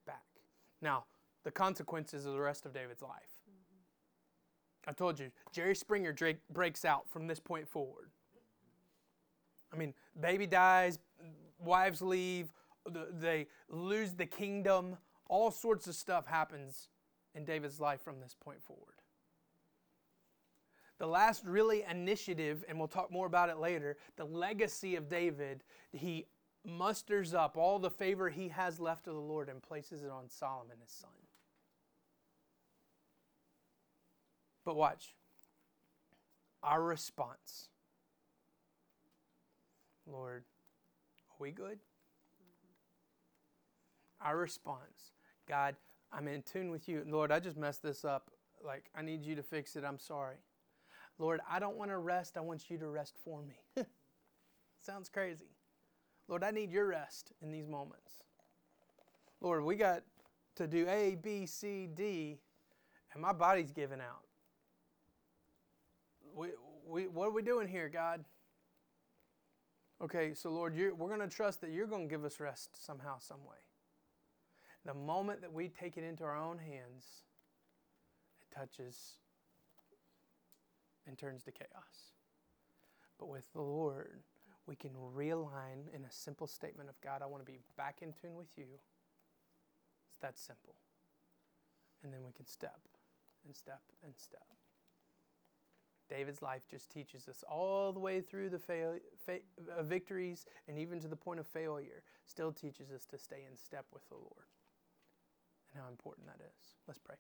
back. 0.07 0.23
Now, 0.81 1.05
the 1.43 1.51
consequences 1.51 2.25
of 2.25 2.35
the 2.35 2.41
rest 2.41 2.67
of 2.67 2.73
David's 2.73 3.03
life. 3.03 3.43
I 4.87 4.93
told 4.93 5.19
you, 5.19 5.31
Jerry 5.53 5.75
Springer 5.75 6.15
breaks 6.51 6.85
out 6.85 7.09
from 7.09 7.27
this 7.27 7.39
point 7.39 7.69
forward. 7.69 8.11
I 9.73 9.77
mean, 9.77 9.95
baby 10.21 10.47
dies, 10.47 10.99
wives 11.59 12.03
leave, 12.03 12.53
they 13.21 13.47
lose 13.69 14.13
the 14.13 14.27
kingdom, 14.27 14.97
all 15.29 15.51
sorts 15.51 15.87
of 15.87 15.95
stuff 15.95 16.27
happens 16.27 16.89
in 17.35 17.45
David's 17.45 17.81
life 17.81 18.03
from 18.03 18.21
this 18.21 18.35
point 18.39 18.63
forward. 18.63 19.03
The 20.99 21.07
last 21.07 21.45
really 21.45 21.85
initiative, 21.89 22.65
and 22.69 22.79
we'll 22.79 22.89
talk 22.89 23.11
more 23.11 23.27
about 23.27 23.49
it 23.49 23.59
later, 23.59 23.97
the 24.17 24.25
legacy 24.25 24.95
of 24.95 25.09
David, 25.09 25.65
he 25.91 26.27
musters 26.65 27.35
up 27.35 27.57
all 27.57 27.79
the 27.79 27.91
favor 27.91 28.29
he 28.29 28.49
has 28.49 28.79
left 28.79 29.09
of 29.09 29.15
the 29.15 29.21
Lord 29.21 29.49
and 29.49 29.63
places 29.63 30.03
it 30.03 30.11
on 30.11 30.29
Solomon, 30.29 30.77
his 30.81 30.93
son. 30.93 31.11
But 34.65 34.77
watch 34.77 35.15
our 36.63 36.83
response. 36.83 37.69
Lord, 40.07 40.45
are 41.31 41.37
we 41.39 41.51
good? 41.51 41.79
Our 44.21 44.37
response, 44.37 45.13
God, 45.49 45.75
I'm 46.13 46.29
in 46.29 46.43
tune 46.43 46.71
with 46.71 46.89
you. 46.89 47.05
Lord, 47.07 47.33
I 47.33 47.41
just 47.41 47.57
messed 47.57 47.83
this 47.83 48.05
up. 48.05 48.31
Like, 48.65 48.85
I 48.95 49.03
need 49.03 49.25
you 49.25 49.35
to 49.35 49.43
fix 49.43 49.75
it. 49.75 49.85
I'm 49.85 49.99
sorry. 49.99 50.37
Lord, 51.19 51.41
I 51.51 51.59
don't 51.59 51.77
want 51.77 51.91
to 51.91 51.99
rest. 51.99 52.37
I 52.37 52.41
want 52.41 52.71
you 52.71 52.79
to 52.79 52.87
rest 52.87 53.17
for 53.25 53.43
me. 53.43 53.85
Sounds 54.79 55.09
crazy. 55.09 55.51
Lord, 56.29 56.45
I 56.45 56.51
need 56.51 56.71
your 56.71 56.87
rest 56.87 57.33
in 57.43 57.51
these 57.51 57.67
moments. 57.67 58.25
Lord, 59.41 59.65
we 59.65 59.75
got 59.75 60.03
to 60.57 60.67
do 60.67 60.87
A, 60.89 61.17
B, 61.21 61.47
C, 61.47 61.89
D, 61.93 62.39
and 63.13 63.23
my 63.23 63.33
body's 63.33 63.71
giving 63.71 64.01
out. 64.01 64.23
We, 66.35 66.49
we, 66.87 67.09
what 67.09 67.29
are 67.29 67.33
we 67.33 67.43
doing 67.43 67.69
here, 67.69 67.89
God? 67.89 68.25
Okay, 70.03 70.35
so 70.35 70.51
Lord, 70.51 70.75
we're 70.77 71.09
going 71.09 71.21
to 71.21 71.29
trust 71.29 71.61
that 71.61 71.71
you're 71.71 71.87
going 71.87 72.09
to 72.09 72.11
give 72.11 72.25
us 72.25 72.41
rest 72.41 72.85
somehow, 72.85 73.19
some 73.19 73.45
way. 73.49 73.59
The 74.85 74.95
moment 74.95 75.43
that 75.43 75.53
we 75.53 75.69
take 75.69 75.97
it 75.97 76.03
into 76.03 76.25
our 76.25 76.37
own 76.37 76.59
hands, 76.59 77.23
it 78.41 78.53
touches 78.53 79.19
and 81.07 81.17
turns 81.17 81.45
to 81.45 81.53
chaos. 81.53 82.15
But 83.17 83.29
with 83.29 83.53
the 83.53 83.63
Lord, 83.63 84.19
we 84.67 84.75
can 84.75 84.91
realign 85.15 85.95
in 85.95 86.05
a 86.05 86.11
simple 86.11 86.49
statement 86.49 86.89
of 86.89 87.01
God, 87.01 87.23
I 87.23 87.27
want 87.27 87.47
to 87.47 87.53
be 87.53 87.61
back 87.77 87.99
in 88.03 88.13
tune 88.13 88.35
with 88.35 88.57
you. 88.57 88.67
It's 90.09 90.19
that 90.19 90.37
simple. 90.37 90.75
And 92.03 92.13
then 92.13 92.25
we 92.25 92.33
can 92.33 92.47
step 92.47 92.81
and 93.47 93.55
step 93.55 93.83
and 94.05 94.15
step. 94.17 94.47
David's 96.09 96.43
life 96.43 96.63
just 96.71 96.91
teaches 96.91 97.29
us 97.29 97.45
all 97.51 97.93
the 97.93 98.01
way 98.01 98.21
through 98.21 98.51
the 98.51 98.59
fail, 98.59 98.97
fa- 99.25 99.39
uh, 99.79 99.83
victories 99.83 100.47
and 100.69 100.79
even 100.79 101.01
to 101.01 101.09
the 101.09 101.17
point 101.17 101.41
of 101.41 101.47
failure, 101.47 102.03
still 102.27 102.53
teaches 102.53 102.91
us 102.91 103.05
to 103.07 103.19
stay 103.19 103.45
in 103.49 103.57
step 103.57 103.87
with 103.93 104.07
the 104.09 104.17
Lord 104.17 104.47
and 105.73 105.83
how 105.83 105.89
important 105.89 106.27
that 106.27 106.41
is. 106.45 106.77
Let's 106.87 106.99
pray. 106.99 107.17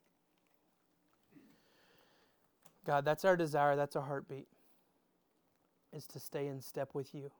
God, 2.85 3.05
that's 3.05 3.25
our 3.25 3.37
desire, 3.37 3.77
that's 3.77 3.95
our 3.95 4.03
heartbeat, 4.03 4.49
is 5.92 6.07
to 6.09 6.18
stay 6.18 6.49
in 6.49 6.61
step 6.61 6.90
with 6.95 7.14
you. 7.14 7.31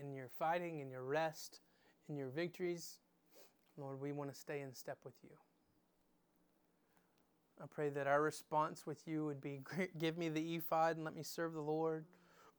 In 0.00 0.14
your 0.14 0.28
fighting, 0.28 0.80
in 0.80 0.90
your 0.90 1.04
rest, 1.04 1.60
in 2.08 2.16
your 2.16 2.28
victories, 2.28 2.98
Lord, 3.76 4.00
we 4.00 4.12
want 4.12 4.32
to 4.32 4.38
stay 4.38 4.60
in 4.60 4.72
step 4.74 4.98
with 5.04 5.14
you. 5.22 5.36
I 7.62 7.66
pray 7.66 7.88
that 7.90 8.06
our 8.06 8.20
response 8.20 8.86
with 8.86 9.06
you 9.06 9.24
would 9.26 9.40
be 9.40 9.60
give 9.98 10.18
me 10.18 10.28
the 10.28 10.56
ephod 10.56 10.96
and 10.96 11.04
let 11.04 11.14
me 11.14 11.22
serve 11.22 11.52
the 11.52 11.60
Lord. 11.60 12.06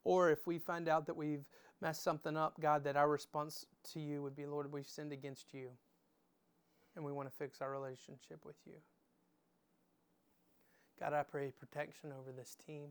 Or 0.04 0.30
if 0.30 0.46
we 0.46 0.60
find 0.60 0.88
out 0.88 1.08
that 1.08 1.18
we've 1.18 1.46
messed 1.82 2.04
something 2.04 2.38
up, 2.38 2.60
God, 2.60 2.84
that 2.84 2.96
our 2.96 3.10
response 3.10 3.66
to 3.94 4.00
you 4.00 4.22
would 4.22 4.36
be, 4.36 4.46
Lord, 4.46 4.72
we've 4.72 4.88
sinned 4.88 5.12
against 5.12 5.54
you 5.54 5.70
and 6.96 7.04
we 7.04 7.12
want 7.12 7.30
to 7.30 7.36
fix 7.36 7.62
our 7.62 7.72
relationship 7.72 8.46
with 8.46 8.56
you. 8.66 8.76
God, 11.00 11.14
I 11.14 11.24
pray 11.24 11.52
protection 11.52 12.12
over 12.18 12.32
this 12.32 12.56
team. 12.66 12.90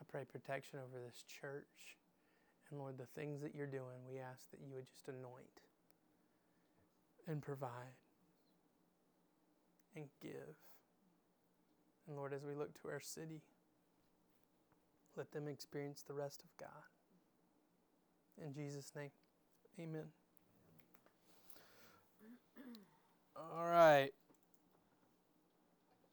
I 0.00 0.04
pray 0.08 0.22
protection 0.24 0.78
over 0.78 1.04
this 1.04 1.24
church. 1.40 1.98
And 2.70 2.78
Lord, 2.78 2.96
the 2.98 3.06
things 3.20 3.42
that 3.42 3.54
you're 3.54 3.66
doing, 3.66 4.06
we 4.08 4.18
ask 4.18 4.50
that 4.50 4.60
you 4.60 4.74
would 4.74 4.86
just 4.86 5.08
anoint 5.08 5.60
and 7.26 7.42
provide 7.42 7.96
and 9.94 10.06
give. 10.22 10.56
And 12.08 12.16
Lord, 12.16 12.32
as 12.32 12.42
we 12.42 12.54
look 12.54 12.80
to 12.80 12.88
our 12.88 13.00
city, 13.00 13.42
let 15.16 15.30
them 15.32 15.46
experience 15.46 16.02
the 16.06 16.14
rest 16.14 16.42
of 16.42 16.48
God. 16.58 16.70
In 18.42 18.54
Jesus' 18.54 18.92
name, 18.96 19.10
amen. 19.78 20.06
All 23.36 23.66
right. 23.66 24.10